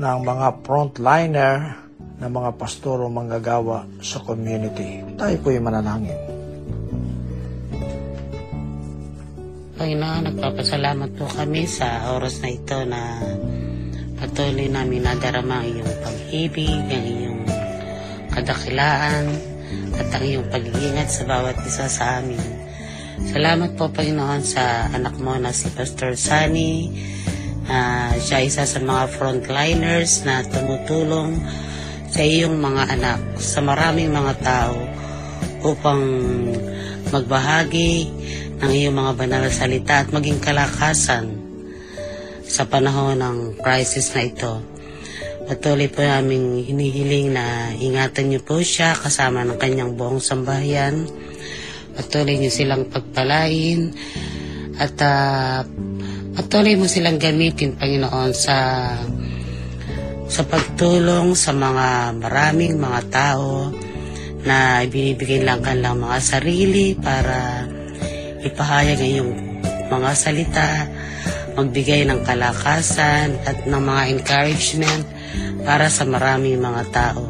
ng 0.00 0.18
mga 0.24 0.64
frontliner 0.64 1.76
ng 2.24 2.30
mga 2.32 2.56
pastor 2.56 3.04
o 3.04 3.12
manggagawa 3.12 3.84
sa 4.00 4.16
community. 4.24 5.04
Tayo 5.20 5.36
po 5.44 5.52
yung 5.52 5.68
manalangin. 5.68 6.16
Panginoon, 9.76 10.32
nagpapasalamat 10.32 11.10
po 11.20 11.28
kami 11.28 11.68
sa 11.68 12.16
oras 12.16 12.40
na 12.40 12.48
ito 12.48 12.80
na 12.88 13.00
patuloy 14.24 14.72
namin 14.72 15.04
nadarama 15.04 15.60
ang 15.60 15.68
iyong 15.68 15.94
pag-ibig, 16.00 16.80
ang 16.88 17.04
iyong 17.04 17.42
kadakilaan, 18.32 19.52
at 19.98 20.08
ang 20.14 20.24
iyong 20.24 20.46
pag-iingat 20.50 21.08
sa 21.10 21.22
bawat 21.26 21.56
isa 21.64 21.86
sa 21.86 22.18
amin. 22.18 22.40
Salamat 23.30 23.78
po, 23.78 23.88
Panginoon, 23.88 24.42
sa 24.42 24.90
anak 24.90 25.16
mo 25.22 25.38
na 25.38 25.54
si 25.54 25.70
Pastor 25.70 26.18
Sunny. 26.18 26.90
Ah, 27.64 28.12
siya 28.20 28.44
isa 28.44 28.68
sa 28.68 28.82
mga 28.82 29.08
frontliners 29.16 30.26
na 30.28 30.44
tumutulong 30.44 31.38
sa 32.10 32.20
iyong 32.20 32.58
mga 32.60 32.82
anak, 32.94 33.20
sa 33.40 33.64
maraming 33.64 34.12
mga 34.12 34.34
tao 34.44 34.76
upang 35.64 36.02
magbahagi 37.08 38.12
ng 38.60 38.70
iyong 38.70 38.96
mga 38.96 39.12
banal 39.16 39.42
na 39.46 39.52
salita 39.52 40.04
at 40.04 40.12
maging 40.12 40.38
kalakasan 40.38 41.32
sa 42.44 42.68
panahon 42.68 43.18
ng 43.18 43.38
crisis 43.58 44.12
na 44.12 44.28
ito. 44.28 44.73
Patuloy 45.44 45.92
po 45.92 46.00
namin 46.00 46.64
hinihiling 46.64 47.36
na 47.36 47.68
ingatan 47.76 48.32
niyo 48.32 48.40
po 48.40 48.64
siya 48.64 48.96
kasama 48.96 49.44
ng 49.44 49.60
kanyang 49.60 49.92
buong 49.92 50.16
sambahayan. 50.16 51.04
Patuloy 51.92 52.40
niyo 52.40 52.48
silang 52.48 52.88
pagpalain 52.88 53.92
at 54.80 54.96
ah, 55.04 55.60
patuloy 56.32 56.80
mo 56.80 56.88
silang 56.88 57.20
gamitin, 57.20 57.76
Panginoon, 57.76 58.32
sa 58.32 58.56
sa 60.24 60.42
pagtulong 60.48 61.36
sa 61.36 61.52
mga 61.52 62.16
maraming 62.24 62.80
mga 62.80 63.00
tao 63.12 63.68
na 64.48 64.80
ibinibigay 64.80 65.44
lang 65.44 65.60
kanilang 65.60 66.00
mga 66.00 66.18
sarili 66.24 66.96
para 66.96 67.68
ipahayag 68.40 68.96
ang 68.96 69.10
iyong 69.12 69.32
mga 69.92 70.10
salita, 70.16 70.68
magbigay 71.54 72.08
ng 72.08 72.24
kalakasan 72.24 73.36
at 73.44 73.68
ng 73.68 73.76
mga 73.76 74.02
encouragement 74.16 75.13
para 75.64 75.88
sa 75.88 76.04
maraming 76.04 76.60
mga 76.60 76.82
tao. 76.92 77.24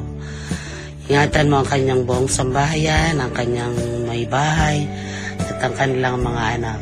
Ingatan 1.05 1.53
mo 1.53 1.61
ang 1.61 1.69
kanyang 1.69 2.03
buong 2.09 2.33
sambahayan, 2.33 3.21
ang 3.21 3.33
kanyang 3.37 3.77
may 4.09 4.25
bahay, 4.25 4.89
at 5.37 5.61
ang 5.61 5.75
kanilang 5.77 6.25
mga 6.25 6.43
anak. 6.61 6.81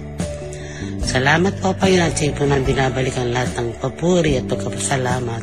Salamat 1.02 1.58
po, 1.58 1.74
Panginoon, 1.74 2.08
at 2.08 2.14
sa 2.14 2.24
iyo 2.24 2.32
po 2.38 2.46
nang 2.46 2.62
binabalik 2.62 3.14
ang 3.18 3.34
lahat 3.34 3.50
ng 3.58 3.68
papuri 3.82 4.38
at 4.38 4.46
pagkapasalamat. 4.46 5.42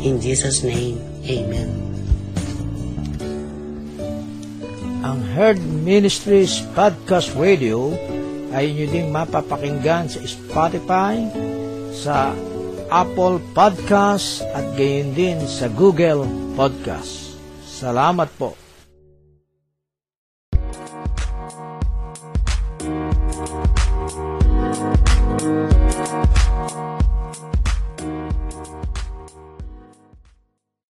In 0.00 0.16
Jesus' 0.18 0.64
name, 0.64 0.96
Amen. 1.28 1.68
Ang 5.04 5.20
Herd 5.36 5.60
Ministries 5.60 6.64
Podcast 6.72 7.36
Radio 7.36 7.92
ay 8.56 8.72
inyo 8.72 8.86
ding 8.88 9.08
mapapakinggan 9.12 10.08
sa 10.08 10.18
Spotify, 10.24 11.20
sa 11.92 12.32
Apple 12.94 13.42
Podcast 13.58 14.46
at 14.54 14.62
gayon 14.78 15.18
din 15.18 15.42
sa 15.50 15.66
Google 15.66 16.22
Podcast. 16.54 17.34
Salamat 17.66 18.30
po. 18.38 18.63